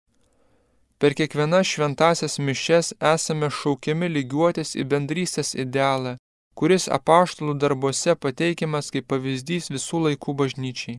Per 0.99 1.15
kiekvienas 1.19 1.67
šventasias 1.67 2.39
mišes 2.39 2.93
esame 3.13 3.49
šaukiami 3.61 4.09
lygiuotis 4.17 4.75
į 4.81 4.85
bendrystės 4.91 5.55
idealą, 5.65 6.15
kuris 6.59 6.87
apaštalų 6.99 7.55
darbuose 7.63 8.15
pateikiamas 8.25 8.91
kaip 8.95 9.09
pavyzdys 9.13 9.71
visų 9.75 10.05
laikų 10.07 10.35
bažnyčiai. 10.41 10.99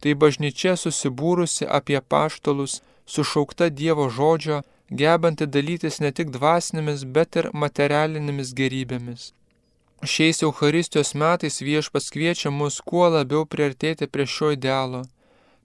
Tai 0.00 0.12
bažnyčia 0.22 0.74
susibūrusi 0.76 1.66
apie 1.78 2.00
paštalus, 2.00 2.82
sušaukta 3.06 3.70
Dievo 3.80 4.10
žodžio, 4.16 4.60
gebanti 4.90 5.46
dalytis 5.46 6.00
ne 6.04 6.12
tik 6.12 6.30
dvasinėmis, 6.36 7.04
bet 7.16 7.40
ir 7.40 7.50
materialinėmis 7.52 8.52
gerybėmis. 8.60 9.32
Šiais 10.02 10.42
Eucharistijos 10.42 11.14
metais 11.14 11.60
viešpas 11.60 12.10
kviečia 12.10 12.50
mus 12.50 12.80
kuo 12.80 13.08
labiau 13.08 13.44
priartėti 13.46 14.06
prie 14.06 14.26
šio 14.26 14.50
idealo. 14.56 15.04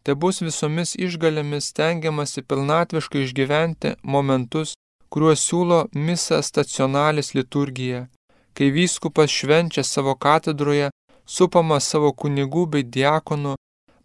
Te 0.03 0.15
bus 0.15 0.39
visomis 0.41 0.95
išgalėmis 0.95 1.71
stengiamasi 1.71 2.45
pilnatviškai 2.49 3.25
išgyventi 3.25 3.95
momentus, 4.03 4.75
kuriuos 5.09 5.43
siūlo 5.47 5.79
misa 5.93 6.39
stacionalis 6.49 7.33
liturgija, 7.37 8.05
kai 8.53 8.69
vyskupas 8.75 9.33
švenčia 9.33 9.83
savo 9.83 10.15
katedroje, 10.15 10.89
supama 11.25 11.79
savo 11.79 12.13
kunigų 12.13 12.65
bei 12.73 12.83
diakonų, 12.83 13.55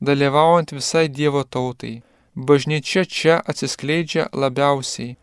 dalyvaujant 0.01 0.75
visai 0.79 1.07
Dievo 1.09 1.45
tautai. 1.45 2.03
Bažnyčia 2.35 3.05
čia 3.07 3.37
atsiskleidžia 3.51 4.27
labiausiai. 4.33 5.15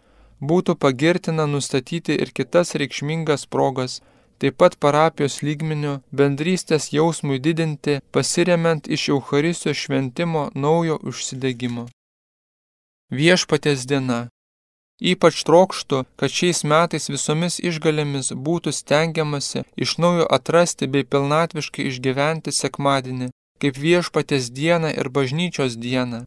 Būtų 0.42 0.78
pagirtina 0.84 1.46
nustatyti 1.46 2.16
ir 2.24 2.32
kitas 2.38 2.74
reikšmingas 2.80 3.46
progas, 3.46 4.00
taip 4.42 4.58
pat 4.58 4.76
parapijos 4.82 5.40
lygminių 5.46 6.00
bendrystės 6.18 6.90
jausmui 6.96 7.38
didinti, 7.46 8.00
pasiremiant 8.12 8.88
iš 8.90 9.10
Eucharistijos 9.16 9.78
šventimo 9.86 10.48
naujo 10.56 10.98
užsidegimo. 11.12 11.88
Viešpatės 13.12 13.86
diena. 13.86 14.22
Ypač 15.02 15.42
trokštų, 15.46 16.04
kad 16.18 16.30
šiais 16.30 16.62
metais 16.72 17.10
visomis 17.10 17.58
išgalėmis 17.60 18.32
būtų 18.48 18.74
stengiamasi 18.80 19.64
iš 19.86 19.98
naujo 19.98 20.28
atrasti 20.38 20.90
bei 20.94 21.06
pilnatviškai 21.06 21.88
išgyventi 21.90 22.54
sekmadienį, 22.54 23.32
kaip 23.62 23.78
viešpatės 23.86 24.50
dieną 24.58 24.94
ir 24.94 25.10
bažnyčios 25.10 25.78
dieną. 25.86 26.26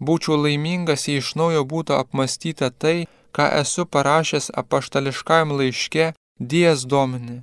Būčiau 0.00 0.36
laimingas, 0.40 1.06
jei 1.08 1.20
iš 1.20 1.34
naujo 1.40 1.64
būtų 1.68 1.96
apmastyta 2.00 2.72
tai, 2.72 3.06
ką 3.36 3.48
esu 3.60 3.84
parašęs 3.84 4.50
apaštališkajam 4.60 5.56
laiške 5.60 6.12
Dies 6.40 6.84
Domini. 6.84 7.42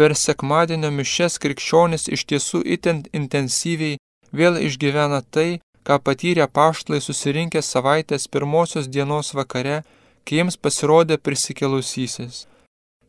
Per 0.00 0.14
sekmadienio 0.16 0.88
mišes 0.96 1.34
krikščionis 1.44 2.06
iš 2.16 2.22
tiesų 2.30 2.58
itin 2.74 3.02
intensyviai 3.18 3.98
vėl 4.38 4.54
išgyvena 4.68 5.18
tai, 5.36 5.60
ką 5.86 5.98
patyrė 6.06 6.46
paštlai 6.58 7.00
susirinkę 7.04 7.60
savaitės 7.60 8.24
pirmosios 8.32 8.88
dienos 8.94 9.34
vakare, 9.36 9.82
kai 10.24 10.40
jiems 10.40 10.56
pasirodė 10.56 11.20
prisikelusysis. 11.26 12.46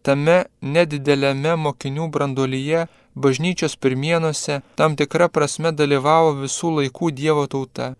Tame 0.03 0.37
nedidelėme 0.75 1.55
mokinių 1.63 2.11
brandolyje, 2.13 2.85
bažnyčios 3.15 3.79
pirmienuose, 3.83 4.61
tam 4.75 4.99
tikra 4.99 5.31
prasme 5.35 5.71
dalyvavo 5.71 6.37
visų 6.43 6.75
laikų 6.81 7.11
Dievo 7.19 7.47
tauta. 7.53 7.93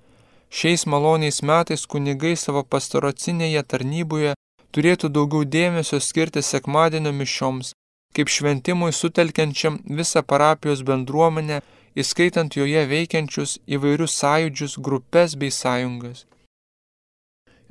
Šiais 0.51 0.83
maloniais 0.93 1.39
metais 1.47 1.87
kunigai 1.87 2.35
savo 2.35 2.67
pastarocinėje 2.67 3.63
tarnyboje 3.73 4.33
turėtų 4.75 5.15
daugiau 5.17 5.47
dėmesio 5.55 5.99
skirti 6.03 6.43
sekmadienio 6.43 7.13
mišioms, 7.15 7.71
kaip 8.15 8.31
šventimui 8.31 8.91
sutelkiančiam 8.93 9.79
visą 9.99 10.23
parapijos 10.23 10.83
bendruomenę, 10.87 11.61
įskaitant 11.95 12.55
joje 12.55 12.83
veikiančius 12.87 13.57
įvairius 13.67 14.17
sąjūdžius, 14.21 14.77
grupės 14.85 15.35
bei 15.35 15.51
sąjungas. 15.51 16.25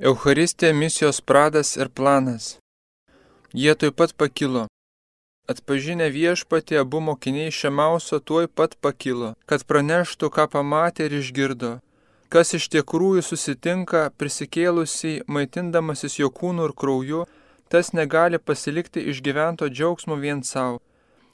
Eucharistė 0.01 0.73
misijos 0.73 1.21
pradas 1.21 1.75
ir 1.77 1.89
planas. 1.89 2.57
Jie 3.53 3.73
taip 3.75 3.97
pat 4.01 4.13
pakilo. 4.17 4.65
Atpažinę 5.51 6.07
viešpatį 6.13 6.79
abu 6.81 7.01
mokiniai 7.05 7.51
šiamauso 7.51 8.19
tuoj 8.19 8.47
pat 8.47 8.77
pakilo, 8.81 9.33
kad 9.49 9.65
praneštų, 9.69 10.29
ką 10.35 10.45
pamatė 10.53 11.09
ir 11.09 11.17
išgirdo, 11.19 11.71
kas 12.33 12.53
iš 12.57 12.69
tikrųjų 12.73 13.21
susitinka 13.25 14.03
prisikėlusiai 14.17 15.23
maitindamasis 15.27 16.19
jo 16.21 16.29
kūnu 16.31 16.69
ir 16.69 16.73
krauju, 16.77 17.25
tas 17.71 17.93
negali 17.93 18.37
pasilikti 18.39 18.99
išgyvento 19.11 19.69
džiaugsmo 19.69 20.15
vien 20.15 20.43
savo. 20.43 20.79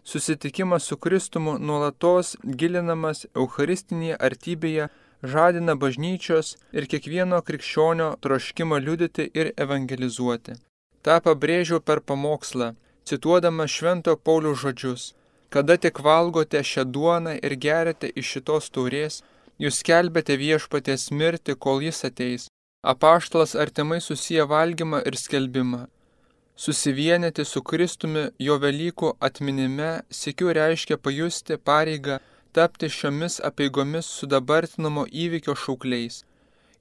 Susitikimas 0.04 0.84
su 0.84 0.98
Kristumu 0.98 1.58
nuolatos 1.60 2.36
gilinamas 2.44 3.26
Eucharistinėje 3.36 4.20
artybėje 4.28 4.86
žadina 5.34 5.76
bažnyčios 5.84 6.54
ir 6.78 6.86
kiekvieno 6.92 7.42
krikščionio 7.48 8.10
troškimą 8.22 8.80
liudyti 8.86 9.26
ir 9.34 9.52
evangelizuoti. 9.66 10.56
Ta 11.02 11.18
pabrėžiau 11.26 11.82
per 11.82 12.04
pamokslą, 12.12 12.70
cituodama 13.10 13.68
Švento 13.68 14.16
Paulių 14.16 14.54
žodžius. 14.62 15.14
Kada 15.50 15.78
tik 15.84 16.00
valgote 16.06 16.62
šią 16.72 16.86
duoną 16.94 17.38
ir 17.50 17.58
geriate 17.66 18.14
iš 18.22 18.32
šitos 18.38 18.70
taurės, 18.78 19.22
jūs 19.58 19.82
kelbėte 19.90 20.38
viešpatės 20.38 21.10
mirti, 21.12 21.56
kol 21.56 21.82
jis 21.82 22.04
ateis. 22.10 22.50
Apaštalas 22.84 23.56
artimai 23.56 24.02
susiję 24.02 24.46
valgymą 24.46 25.02
ir 25.08 25.16
skelbimą. 25.18 25.88
Susivienyti 26.60 27.44
su 27.46 27.62
Kristumi 27.62 28.24
jo 28.42 28.56
Velykų 28.58 29.12
atminime 29.22 29.90
sėkiu 30.10 30.50
reiškia 30.58 30.96
pajusti 30.98 31.58
pareigą 31.70 32.16
tapti 32.58 32.88
šiomis 32.90 33.36
apeigomis 33.50 34.10
sudabartinamo 34.22 35.04
įvykio 35.24 35.54
šaukliais. 35.64 36.24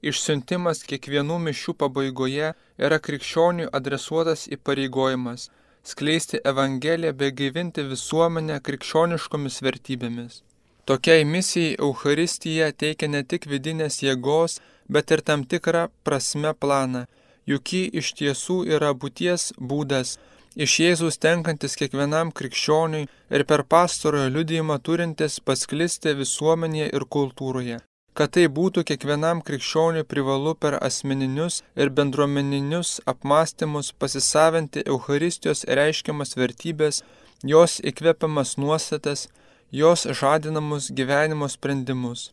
Išsiuntimas 0.01 0.81
kiekvienų 0.89 1.37
mišių 1.43 1.75
pabaigoje 1.83 2.49
yra 2.87 2.99
krikščionių 3.07 3.67
adresuotas 3.79 4.47
įpareigojimas- 4.57 5.45
skleisti 5.91 6.41
Evangeliją 6.53 7.13
bei 7.21 7.37
gaivinti 7.43 7.85
visuomenę 7.91 8.57
krikščioniškomis 8.69 9.61
vertybėmis. 9.67 10.41
Tokiai 10.89 11.23
misijai 11.35 11.77
Euharistija 11.77 12.71
teikia 12.73 13.11
ne 13.13 13.21
tik 13.23 13.45
vidinės 13.45 14.01
jėgos, 14.01 14.59
bet 14.89 15.11
ir 15.11 15.21
tam 15.21 15.45
tikrą 15.45 15.89
prasme 16.03 16.53
planą 16.53 17.05
juk 17.47 17.73
ji 17.73 17.83
iš 18.01 18.13
tiesų 18.19 18.57
yra 18.77 18.93
būties 18.93 19.51
būdas, 19.71 20.17
iš 20.55 20.79
Jėzus 20.83 21.19
tenkantis 21.23 21.77
kiekvienam 21.79 22.31
krikščioniui 22.37 23.07
ir 23.07 23.43
per 23.49 23.63
pastarojo 23.73 24.29
liudijimą 24.35 24.79
turintis 24.87 25.39
pasklisti 25.49 26.15
visuomenėje 26.21 26.89
ir 26.97 27.05
kultūroje. 27.17 27.77
Kad 28.17 28.33
tai 28.33 28.47
būtų 28.49 28.81
kiekvienam 28.89 29.43
krikščioniui 29.45 30.05
privalu 30.11 30.55
per 30.57 30.79
asmeninius 30.81 31.59
ir 31.77 31.91
bendruomeninius 31.99 32.95
apmąstymus 33.11 33.91
pasisavinti 34.01 34.81
Euharistijos 34.93 35.61
reiškiamas 35.79 36.33
vertybės, 36.39 37.03
jos 37.43 37.77
įkvepiamas 37.91 38.55
nuostatas, 38.57 39.27
jos 39.71 40.07
žadinamus 40.21 40.89
gyvenimo 40.89 41.45
sprendimus. 41.51 42.31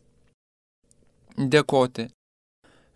Dėkoti. 1.37 2.09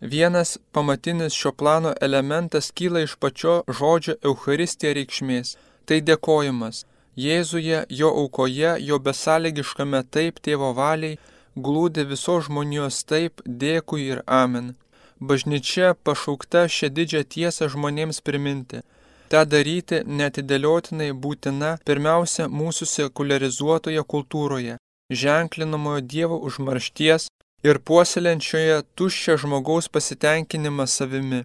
Vienas 0.00 0.58
pamatinis 0.72 1.32
šio 1.32 1.52
plano 1.52 1.94
elementas 2.00 2.70
kyla 2.70 3.00
iš 3.00 3.16
pačio 3.16 3.62
žodžio 3.68 4.14
Euharistija 4.24 4.94
reikšmės- 4.96 5.56
tai 5.86 6.00
dėkojimas. 6.00 6.84
Jėzuje, 7.16 7.84
jo 7.88 8.08
aukoje, 8.08 8.76
jo 8.80 8.98
besąlygiškame 8.98 10.00
taip 10.10 10.40
tėvo 10.40 10.74
valiai 10.74 11.18
glūdi 11.56 12.06
visos 12.06 12.46
žmonijos 12.46 13.04
taip, 13.04 13.42
dėkui 13.44 14.06
ir 14.12 14.22
amen. 14.26 14.74
Bažnyčia 15.20 15.94
pašaukta 16.04 16.64
šią 16.76 16.88
didžią 16.96 17.22
tiesą 17.34 17.68
žmonėms 17.68 18.22
priminti. 18.22 18.80
Ta 19.28 19.44
daryti 19.44 20.00
netidėliotinai 20.06 21.10
būtina 21.12 21.78
pirmiausia 21.84 22.48
mūsų 22.48 22.84
sekularizuotoje 22.94 24.02
kultūroje, 24.12 24.78
ženklinamojo 25.10 26.00
Dievo 26.00 26.40
užmaršties 26.48 27.28
ir 27.62 27.78
puoselenčioje 27.78 28.82
tuščią 28.96 29.36
žmogaus 29.44 29.88
pasitenkinimą 29.94 30.86
savimi. 30.86 31.42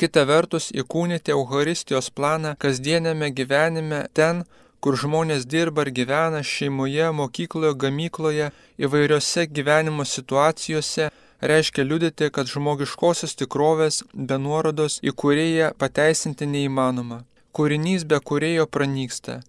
Kita 0.00 0.24
vertus 0.26 0.70
įkūnyti 0.72 1.32
Euharistijos 1.34 2.10
planą 2.10 2.56
kasdienėme 2.62 3.30
gyvenime 3.38 4.06
ten, 4.18 4.44
kur 4.82 4.96
žmonės 4.98 5.44
dirba 5.46 5.84
ir 5.86 5.92
gyvena 5.98 6.40
šeimoje, 6.42 7.10
mokykloje, 7.18 7.74
gamykloje, 7.84 8.48
įvairiose 8.82 9.46
gyvenimo 9.46 10.04
situacijose, 10.14 11.10
reiškia 11.52 11.84
liudyti, 11.86 12.30
kad 12.34 12.50
žmogiškosios 12.50 13.36
tikrovės 13.38 14.02
be 14.14 14.38
nuorodos 14.42 14.98
į 15.06 15.14
kurėją 15.22 15.70
pateisinti 15.78 16.50
neįmanoma. 16.50 17.22
Kūrinys 17.54 18.08
be 18.10 18.18
kurėjo 18.18 18.66
pranyksta. 18.66 19.42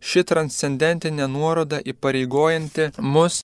Ši 0.00 0.24
transcendentinė 0.24 1.26
nuoroda 1.28 1.78
įpareigojanti 1.92 2.90
mus 3.14 3.42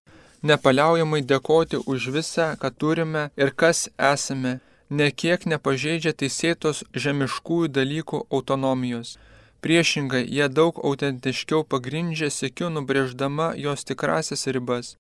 nepaliaujamai 0.49 1.23
dėkoti 1.31 1.81
už 1.93 2.09
visą, 2.15 2.47
ką 2.61 2.71
turime 2.81 3.23
ir 3.43 3.53
kas 3.63 3.89
esame, 4.13 4.53
nekiek 5.01 5.47
nepažeidžia 5.53 6.13
teisėtos 6.23 6.85
žemiškųjų 7.05 7.73
dalykų 7.79 8.21
autonomijos. 8.31 9.17
Priešingai, 9.65 10.23
jie 10.37 10.47
daug 10.59 10.79
autentiškiau 10.89 11.65
pagrindžia 11.73 12.31
sėkiu 12.31 12.71
nubrėždama 12.71 13.49
jos 13.67 13.85
tikrasis 13.89 14.47
ribas. 14.57 14.95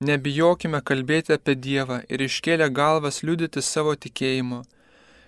Nebijokime 0.00 0.80
kalbėti 0.80 1.36
apie 1.36 1.54
Dievą 1.66 2.00
ir 2.08 2.24
iškėlę 2.24 2.70
galvas 2.80 3.22
liudyti 3.22 3.60
savo 3.60 3.94
tikėjimo. 4.04 4.62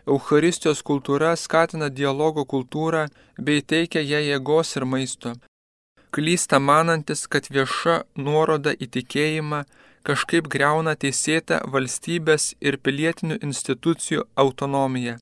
Eucharistijos 0.09 0.81
kultūra 0.83 1.37
skatina 1.37 1.91
dialogo 2.01 2.47
kultūrą 2.55 3.07
bei 3.39 3.61
teikia 3.61 4.01
ją 4.01 4.23
jėgos 4.31 4.77
ir 4.79 4.89
maisto 4.95 5.35
klysta 6.13 6.59
manantis, 6.59 7.27
kad 7.33 7.49
vieša 7.55 8.03
nuoroda 8.25 8.75
į 8.77 8.89
tikėjimą 8.97 9.63
kažkaip 10.09 10.49
greuna 10.55 10.93
teisėtą 11.05 11.61
valstybės 11.75 12.53
ir 12.61 12.77
pilietinių 12.85 13.39
institucijų 13.47 14.27
autonomiją, 14.45 15.17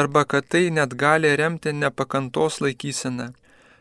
arba 0.00 0.24
kad 0.24 0.50
tai 0.52 0.68
net 0.78 0.96
gali 1.04 1.32
remti 1.40 1.72
nepakantos 1.72 2.60
laikyseną. 2.64 3.30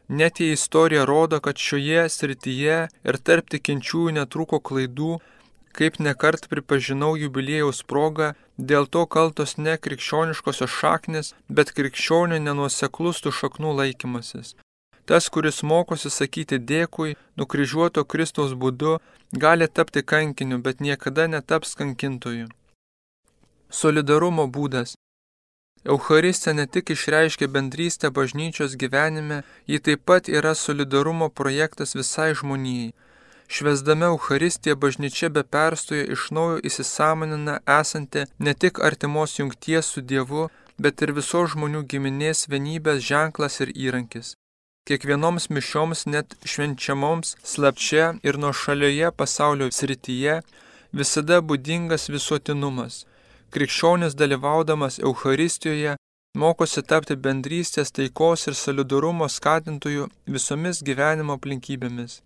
Net 0.07 0.39
jei 0.39 0.55
istorija 0.55 1.05
rodo, 1.09 1.39
kad 1.43 1.57
šioje 1.57 2.07
srityje 2.15 2.79
ir 3.09 3.19
tarp 3.27 3.49
tikinčiųjų 3.53 4.15
netruko 4.19 4.59
klaidų, 4.59 5.17
kaip 5.73 5.99
nekart 5.99 6.49
pripažinau 6.51 7.15
jubiliejaus 7.17 7.81
progą, 7.83 8.33
dėl 8.57 8.85
to 8.85 9.07
kaltos 9.15 9.57
ne 9.57 9.77
krikščioniškosios 9.85 10.75
šaknis, 10.79 11.33
bet 11.49 11.73
krikščionių 11.77 12.43
nenuoseklus 12.45 13.23
tų 13.25 13.33
šaknų 13.39 13.73
laikymasis. 13.79 14.53
Tas, 15.05 15.27
kuris 15.29 15.63
mokosi 15.63 16.09
sakyti 16.09 16.59
dėkui 16.71 17.15
nukryžiuoto 17.37 18.05
Kristaus 18.05 18.53
būdu, 18.55 18.97
gali 19.45 19.67
tapti 19.67 20.03
kankiniu, 20.03 20.59
bet 20.65 20.79
niekada 20.79 21.27
netaps 21.27 21.75
kankintoju. 21.79 22.47
Solidarumo 23.69 24.45
būdas. 24.47 24.95
Eucharistija 25.83 26.53
ne 26.53 26.65
tik 26.67 26.89
išreiškia 26.95 27.47
bendrystę 27.47 28.11
bažnyčios 28.17 28.75
gyvenime, 28.79 29.41
ji 29.67 29.79
taip 29.79 30.05
pat 30.05 30.29
yra 30.29 30.53
solidarumo 30.55 31.27
projektas 31.29 31.95
visai 31.99 32.31
žmonijai. 32.41 32.93
Švesdame 33.47 34.05
Eucharistiją 34.05 34.75
bažnyčia 34.83 35.29
be 35.29 35.43
perstojo 35.55 36.05
iš 36.15 36.29
naujo 36.37 36.61
įsisamonina 36.69 37.57
esanti 37.79 38.23
ne 38.39 38.53
tik 38.53 38.79
artimos 38.89 39.35
jungties 39.39 39.91
su 39.91 40.01
Dievu, 40.01 40.47
bet 40.79 41.03
ir 41.03 41.11
viso 41.19 41.43
žmonių 41.55 41.83
giminės 41.91 42.47
vienybės 42.53 43.03
ženklas 43.09 43.59
ir 43.65 43.75
įrankis. 43.87 44.33
Kiekvienoms 44.83 45.45
mišioms, 45.47 46.01
net 46.11 46.33
švenčiamoms, 46.43 47.37
slapčia 47.51 48.07
ir 48.27 48.35
nuo 48.35 48.49
šalioje 48.51 49.11
pasaulio 49.15 49.69
srityje 49.71 50.41
visada 50.99 51.37
būdingas 51.51 52.09
visuotinumas. 52.11 53.05
Krikščionis 53.55 54.17
dalyvaudamas 54.19 54.99
Eucharistijoje 54.99 55.95
mokosi 56.43 56.83
tapti 56.83 57.15
bendrystės, 57.15 57.93
taikos 57.95 58.43
ir 58.51 58.59
solidarumo 58.59 59.31
skatintojų 59.31 60.09
visomis 60.35 60.83
gyvenimo 60.83 61.39
aplinkybėmis. 61.39 62.19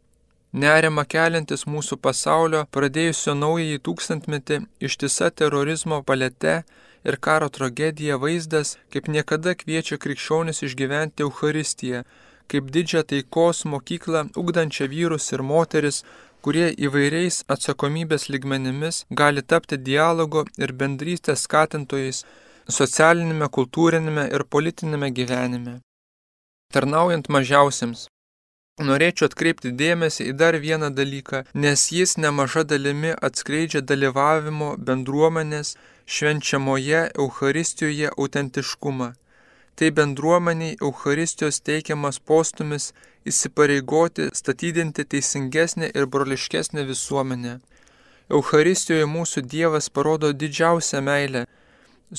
Nerima 0.65 1.05
keliantis 1.05 1.67
mūsų 1.69 2.01
pasaulio 2.01 2.65
pradėjusio 2.73 3.37
naująjį 3.37 3.81
tūkstantmetį 3.85 4.63
ištisa 4.89 5.29
terorizmo 5.29 6.01
palete 6.01 6.63
ir 7.05 7.21
karo 7.21 7.53
tragedija 7.53 8.17
vaizdas 8.17 8.79
kaip 8.89 9.13
niekada 9.13 9.53
kviečia 9.59 10.01
krikščionis 10.01 10.63
išgyventi 10.65 11.27
Eucharistiją, 11.27 12.07
kaip 12.51 12.71
didžią 12.75 13.03
taikos 13.11 13.65
mokyklą, 13.71 14.27
ugdančią 14.41 14.87
vyrus 14.93 15.31
ir 15.35 15.43
moteris, 15.51 16.03
kurie 16.45 16.67
įvairiais 16.87 17.43
atsakomybės 17.53 18.29
ligmenimis 18.33 19.03
gali 19.21 19.43
tapti 19.53 19.79
dialogo 19.89 20.45
ir 20.57 20.73
bendrystės 20.81 21.43
skatintojais 21.47 22.21
socialinėme, 22.79 23.49
kultūrinėme 23.57 24.27
ir 24.35 24.45
politinėme 24.55 25.09
gyvenime. 25.17 25.79
Tarnaujant 26.73 27.29
mažiausiams. 27.31 28.07
Norėčiau 28.87 29.25
atkreipti 29.31 29.71
dėmesį 29.73 30.27
į 30.31 30.33
dar 30.39 30.55
vieną 30.61 30.91
dalyką, 30.93 31.45
nes 31.63 31.85
jis 31.91 32.17
nemaža 32.21 32.63
dalimi 32.71 33.15
atskleidžia 33.27 33.81
dalyvavimo 33.91 34.75
bendruomenės 34.89 35.73
švenčiamoje 36.05 37.07
Eucharistijoje 37.23 38.11
autentiškumą 38.13 39.15
tai 39.77 39.91
bendruomeniai 39.97 40.77
Eucharistijos 40.81 41.59
teikiamas 41.61 42.17
postumis 42.19 42.91
įsipareigoti 43.29 44.29
statydinti 44.39 45.05
teisingesnę 45.05 45.91
ir 45.93 46.07
broliškesnę 46.13 46.85
visuomenę. 46.91 47.59
Eucharistijoje 48.29 49.05
mūsų 49.07 49.43
Dievas 49.53 49.89
parodo 49.89 50.31
didžiausią 50.33 51.01
meilę, 51.01 51.43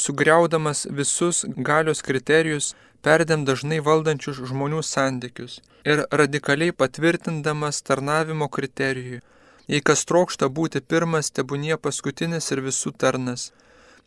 sugriaudamas 0.04 0.86
visus 1.00 1.42
galios 1.70 2.04
kriterijus, 2.06 2.74
perdėm 3.02 3.42
dažnai 3.48 3.80
valdančius 3.88 4.38
žmonių 4.50 4.84
santykius 4.86 5.58
ir 5.84 6.04
radikaliai 6.20 6.74
patvirtindamas 6.82 7.82
tarnavimo 7.88 8.48
kriterijų. 8.56 9.20
Jei 9.68 9.82
kas 9.84 10.06
trokšta 10.08 10.48
būti 10.48 10.80
pirmas, 10.80 11.28
tebūnie 11.36 11.76
paskutinis 11.76 12.52
ir 12.54 12.62
visų 12.64 12.94
tarnas. 13.02 13.50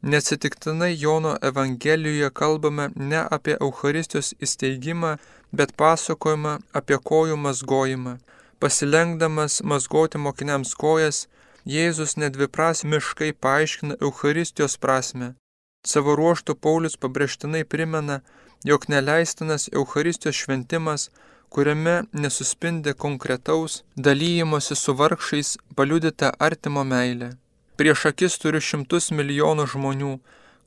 Neatsitiktinai 0.02 0.96
Jono 1.00 1.38
Evangelijoje 1.42 2.30
kalbame 2.30 2.90
ne 2.96 3.20
apie 3.32 3.58
Eucharistijos 3.62 4.34
įsteigimą, 4.42 5.12
bet 5.54 5.76
pasakojama 5.78 6.54
apie 6.74 6.98
kojų 7.10 7.38
mazgojimą. 7.38 8.16
Pasilenkdamas 8.60 9.62
mazgoti 9.62 10.18
mokiniams 10.18 10.74
kojas, 10.76 11.28
Jėzus 11.66 12.16
nedviprasmiškai 12.18 13.34
paaiškina 13.46 14.00
Eucharistijos 14.02 14.80
prasme. 14.82 15.36
Savo 15.86 16.16
ruoštų 16.18 16.56
Paulius 16.58 16.98
pabrėžtinai 16.98 17.62
primena, 17.64 18.22
jog 18.66 18.88
neleistinas 18.90 19.68
Eucharistijos 19.70 20.42
šventimas, 20.42 21.12
kuriame 21.50 21.96
nesuspindi 22.14 22.94
konkretaus 22.98 23.84
dalyjimosi 23.96 24.76
su 24.76 24.98
vargšais 24.98 25.58
paliudyta 25.76 26.34
artimo 26.40 26.84
meilė. 26.84 27.36
Prieš 27.82 28.04
akis 28.06 28.36
turiu 28.38 28.60
šimtus 28.62 29.08
milijonų 29.18 29.64
žmonių, 29.72 30.10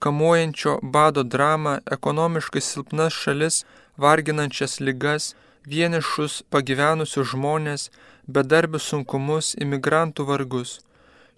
kamuojančio 0.02 0.72
bado 0.96 1.22
dramą, 1.22 1.74
ekonomiškai 1.96 2.62
silpnas 2.68 3.14
šalis, 3.14 3.58
varginančias 4.04 4.80
ligas, 4.82 5.28
vienišus 5.70 6.40
pagyvenusius 6.50 7.28
žmonės, 7.30 7.84
bedarbius 8.26 8.88
sunkumus, 8.90 9.52
imigrantų 9.62 10.26
vargus. 10.32 10.72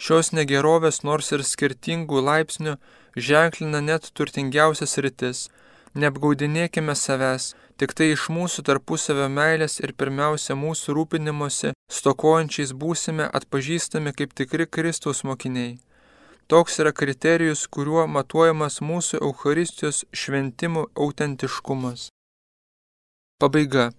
Šios 0.00 0.32
negerovės 0.38 1.02
nors 1.04 1.28
ir 1.36 1.44
skirtingų 1.44 2.24
laipsnių 2.30 2.78
ženklina 3.28 3.84
net 3.84 4.08
turtingiausias 4.16 4.96
rytis. 5.04 5.44
Neapgaudinėkime 5.96 6.94
savęs, 6.94 7.54
Tik 7.76 7.92
tai 7.92 8.06
iš 8.14 8.30
mūsų 8.32 8.62
tarpusavio 8.64 9.26
meilės 9.28 9.74
ir 9.82 9.90
pirmiausia 10.00 10.54
mūsų 10.56 10.94
rūpinimuose 10.96 11.74
stokojančiais 11.92 12.70
būsime 12.72 13.26
atpažįstami 13.38 14.14
kaip 14.16 14.32
tikri 14.32 14.64
Kristaus 14.64 15.20
mokiniai. 15.28 15.74
Toks 16.48 16.80
yra 16.80 16.94
kriterijus, 16.96 17.66
kuriuo 17.68 18.06
matuojamas 18.08 18.80
mūsų 18.80 19.20
Eucharistijos 19.20 20.06
šventimų 20.20 20.86
autentiškumas. 21.04 22.06
Pabaiga. 23.44 23.90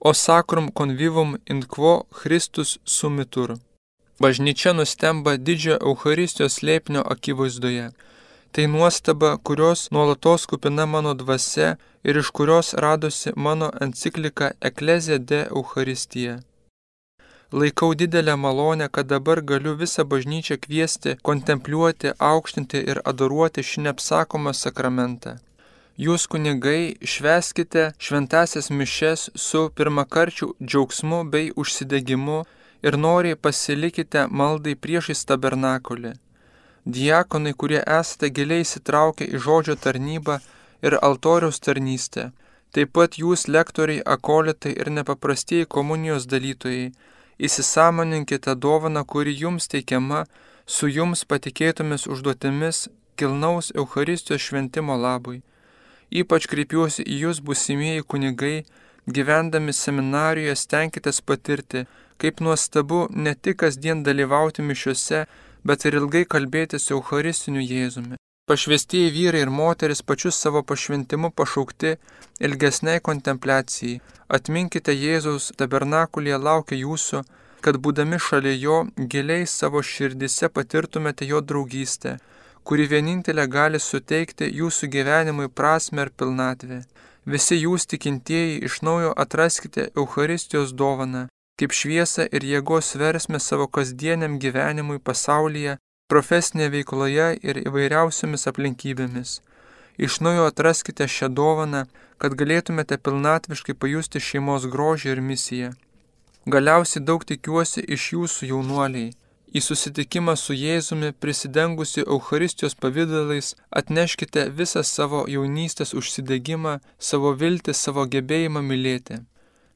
O 0.00 0.12
sacrum 0.12 0.68
convivum 0.68 1.38
in 1.48 1.62
quo 1.64 2.02
Christus 2.12 2.76
sumitur. 2.84 3.56
Bažnyčia 4.20 4.76
nustemba 4.76 5.38
didžio 5.40 5.78
Eucharistijos 5.80 6.60
lėpnio 6.60 7.00
akivaizdoje. 7.16 7.88
Tai 8.56 8.66
nuostaba, 8.66 9.36
kurios 9.36 9.90
nuolatos 9.90 10.46
kupina 10.46 10.86
mano 10.86 11.12
dvasia 11.14 11.76
ir 12.08 12.16
iš 12.16 12.28
kurios 12.36 12.68
radosi 12.84 13.32
mano 13.46 13.68
enciklika 13.84 14.48
Eklezė 14.68 15.18
de 15.30 15.40
Eucharistija. 15.50 16.38
Laikau 17.52 17.90
didelę 17.94 18.36
malonę, 18.36 18.88
kad 18.88 19.12
dabar 19.12 19.42
galiu 19.50 19.76
visą 19.82 20.08
bažnyčią 20.12 20.56
kviesti, 20.64 21.16
kontempliuoti, 21.28 22.16
aukštinti 22.30 22.80
ir 22.90 23.02
adoruoti 23.04 23.68
šį 23.68 23.86
neapsakomą 23.90 24.56
sakramentą. 24.62 25.36
Jūs 26.06 26.24
kunigai 26.32 26.96
šveskite 27.12 27.90
šventasias 27.98 28.72
mišes 28.78 29.30
su 29.48 29.66
pirmakarčių 29.76 30.54
džiaugsmu 30.64 31.24
bei 31.32 31.52
užsidegimu 31.60 32.44
ir 32.82 33.02
noriai 33.06 33.36
pasilikite 33.36 34.30
maldai 34.30 34.80
priešais 34.80 35.28
tabernakulį 35.28 36.20
diakonai, 36.86 37.52
kurie 37.54 37.82
esate 37.98 38.30
giliai 38.30 38.62
įsitraukę 38.64 39.26
į 39.26 39.42
žodžio 39.42 39.76
tarnybą 39.76 40.38
ir 40.86 40.98
altoriaus 41.02 41.58
tarnystę, 41.60 42.30
taip 42.72 42.92
pat 42.94 43.18
jūs 43.18 43.46
lektoriai, 43.50 44.04
akolitai 44.16 44.72
ir 44.76 44.90
nepaprastieji 44.98 45.66
komunijos 45.66 46.28
dalytojai, 46.30 46.92
įsisamoninkite 47.38 48.54
dovaną, 48.54 49.04
kuri 49.04 49.34
jums 49.34 49.68
teikiama 49.72 50.24
su 50.66 50.88
jums 50.88 51.24
patikėtomis 51.24 52.06
užduotimis 52.06 52.86
kilnaus 53.16 53.72
Eucharistijos 53.74 54.46
šventimo 54.46 54.96
labui. 54.96 55.42
Ypač 56.10 56.46
kreipiuosi 56.46 57.02
į 57.02 57.18
jūs 57.24 57.40
busimieji 57.42 58.04
kunigai, 58.06 58.64
gyvendami 59.06 59.72
seminarijoje 59.74 60.56
stenkitės 60.62 61.20
patirti, 61.20 61.86
kaip 62.20 62.40
nuostabu 62.40 63.06
ne 63.10 63.34
tik 63.34 63.58
kasdien 63.62 64.02
dalyvauti 64.06 64.62
mišiuose, 64.62 65.26
bet 65.68 65.84
ir 65.88 65.98
ilgai 66.00 66.24
kalbėti 66.34 66.78
su 66.82 66.94
Eucharistiniu 66.96 67.64
Jėzumi. 67.64 68.16
Pašvestieji 68.46 69.10
vyrai 69.10 69.40
ir 69.42 69.50
moteris 69.50 70.04
pačius 70.08 70.36
savo 70.42 70.60
pašventimu 70.62 71.32
pašaukti 71.38 71.96
ilgesniai 72.48 73.02
kontempliacijai. 73.08 73.98
Atminkite 74.36 74.94
Jėzaus 74.94 75.48
tabernakulėje 75.58 76.38
laukia 76.48 76.78
jūsų, 76.78 77.24
kad 77.64 77.80
būdami 77.82 78.20
šalia 78.22 78.54
jo 78.54 78.76
giliai 79.12 79.48
savo 79.50 79.82
širdise 79.82 80.50
patirtumėte 80.58 81.26
jo 81.26 81.40
draugystę, 81.50 82.16
kuri 82.62 82.86
vienintelė 82.92 83.48
gali 83.50 83.80
suteikti 83.82 84.52
jūsų 84.60 84.90
gyvenimui 84.94 85.50
prasme 85.50 86.06
ir 86.06 86.12
pilnatvę. 86.18 86.84
Visi 87.34 87.58
jūs 87.58 87.88
tikintieji 87.90 88.60
iš 88.68 88.82
naujo 88.86 89.10
atraskite 89.24 89.88
Eucharistijos 89.96 90.70
dovaną, 90.82 91.26
kaip 91.60 91.72
šviesą 91.72 92.26
ir 92.36 92.44
jėgos 92.44 92.94
versmę 93.00 93.40
savo 93.40 93.66
kasdieniam 93.66 94.38
gyvenimui 94.42 94.98
pasaulyje, 95.08 95.78
profesinėje 96.12 96.72
veikloje 96.76 97.28
ir 97.48 97.62
įvairiausiamis 97.64 98.46
aplinkybėmis. 98.50 99.40
Iš 99.96 100.20
naujo 100.20 100.44
atraskite 100.50 101.08
šią 101.08 101.30
dovaną, 101.32 101.86
kad 102.20 102.36
galėtumėte 102.40 102.98
pilnatviškai 103.00 103.74
pajusti 103.82 104.20
šeimos 104.20 104.68
grožį 104.72 105.14
ir 105.14 105.22
misiją. 105.30 105.70
Galiausiai 106.46 107.04
daug 107.04 107.24
tikiuosi 107.24 107.82
iš 107.96 108.12
jūsų 108.14 108.50
jaunuoliai. 108.52 109.14
Į 109.56 109.60
susitikimą 109.64 110.34
su 110.36 110.52
Jėzumi 110.52 111.14
prisidengusi 111.22 112.02
Eucharistijos 112.04 112.74
pavydalais 112.82 113.54
atneškite 113.80 114.44
visą 114.58 114.82
savo 114.84 115.24
jaunystės 115.32 115.94
užsidegimą, 115.96 116.76
savo 116.98 117.32
viltį, 117.40 117.72
savo 117.72 118.04
gebėjimą 118.12 118.62
mylėti. 118.62 119.22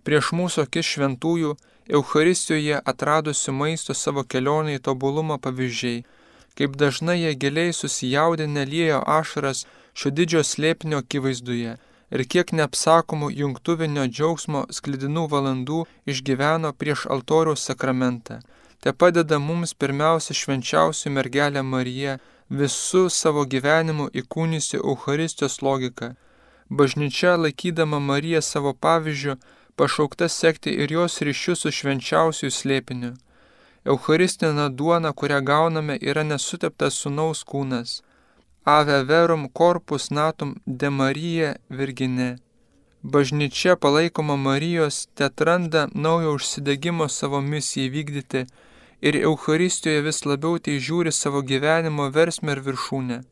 Prieš 0.04 0.32
mūsų 0.36 0.66
akis 0.66 0.90
šventųjų 0.94 1.54
Eucharistijoje 1.88 2.80
atradusių 2.92 3.52
maisto 3.56 3.94
savo 3.94 4.24
kelionėje 4.24 4.82
tobulumo 4.88 5.38
pavyzdžiai, 5.38 6.04
kaip 6.58 6.76
dažnai 6.76 7.20
jie 7.20 7.34
giliai 7.44 7.72
susijaudinę 7.72 8.64
liejo 8.72 9.00
ašaras, 9.18 9.66
šio 9.94 10.10
didžio 10.10 10.42
slėpinio 10.46 11.00
akivaizdoje 11.04 11.76
ir 12.10 12.24
kiek 12.34 12.52
neapsakomų 12.58 13.30
jungtuvinio 13.40 14.06
džiaugsmo 14.10 14.64
sklidinų 14.76 15.26
valandų 15.34 15.84
išgyveno 16.12 16.72
prieš 16.80 17.06
altoriaus 17.14 17.66
sakramentą. 17.70 18.40
Te 18.80 18.92
padeda 18.92 19.38
mums 19.38 19.74
pirmiausia 19.74 20.34
švenčiausių 20.34 21.12
mergelė 21.16 21.62
Marija, 21.62 22.18
visų 22.50 23.08
savo 23.12 23.44
gyvenimu 23.46 24.08
įkūnysi 24.22 24.80
Euharistijos 24.80 25.60
logiką. 25.62 26.14
Bažnyčia, 26.70 27.36
laikydama 27.36 28.00
Mariją 28.00 28.40
savo 28.42 28.72
pavyzdžių, 28.74 29.36
pašaukta 29.76 30.28
sekti 30.28 30.70
ir 30.82 30.92
jos 30.92 31.20
ryšius 31.26 31.64
su 31.64 31.72
švenčiausiųjų 31.78 32.54
slėpiniu. 32.58 33.12
Eucharistinė 33.84 34.68
duona, 34.76 35.12
kurią 35.12 35.40
gauname, 35.40 35.96
yra 36.00 36.22
nesuteptas 36.24 36.98
sunaus 37.00 37.44
kūnas. 37.44 38.00
Ave 38.64 39.04
verum 39.08 39.48
corpus 39.48 40.10
natum 40.10 40.54
de 40.66 40.90
Marija 40.90 41.54
Virgine. 41.68 42.36
Bažnyčia 43.02 43.76
palaikoma 43.76 44.36
Marijos 44.36 45.06
te 45.14 45.24
atranda 45.24 45.88
naujo 45.94 46.34
užsidegimo 46.36 47.08
savo 47.08 47.40
misijai 47.40 47.88
vykdyti 47.88 48.44
ir 49.00 49.16
Eucharistijoje 49.16 50.02
vis 50.08 50.20
labiau 50.26 50.58
tai 50.58 50.76
žiūri 50.88 51.12
savo 51.12 51.40
gyvenimo 51.40 52.10
versmę 52.16 52.52
ir 52.52 52.60
viršūnę. 52.66 53.22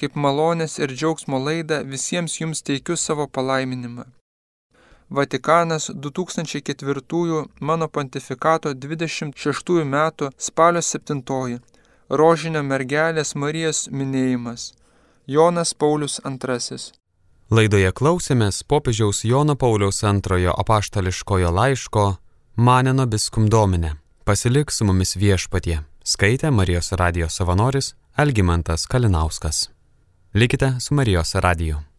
Kaip 0.00 0.16
malonės 0.16 0.78
ir 0.80 0.96
džiaugsmo 0.96 1.42
laidą 1.48 1.82
visiems 1.84 2.40
jums 2.40 2.64
teikiu 2.64 2.96
savo 2.96 3.28
palaiminimą. 3.28 4.08
Vatikanas 5.10 5.90
2004 5.90 7.46
mano 7.60 7.88
pontifikato 7.88 8.72
26 8.74 9.84
metų 9.84 10.30
spalio 10.38 10.82
7 10.82 11.58
Rožinio 12.10 12.62
mergelės 12.62 13.34
Marijos 13.34 13.88
minėjimas. 13.90 14.72
Jonas 15.26 15.74
Paulius 15.74 16.20
II. 16.24 16.78
Laidoje 17.50 17.92
klausėmės 17.92 18.62
popiežiaus 18.62 19.24
Jono 19.24 19.56
Pauliaus 19.56 20.04
antrojo 20.04 20.54
apaštališkojo 20.62 21.50
laiško 21.50 22.16
Maneno 22.56 23.06
biskum 23.06 23.48
domine. 23.48 23.96
Pasilik 24.24 24.70
su 24.70 24.84
mumis 24.84 25.16
viešpatie. 25.16 25.80
Skaitė 26.04 26.50
Marijos 26.50 26.92
radijos 26.92 27.34
savanoris 27.34 27.94
Algimantas 28.14 28.86
Kalinauskas. 28.86 29.70
Likite 30.34 30.74
su 30.80 30.94
Marijos 30.94 31.34
radiju. 31.34 31.89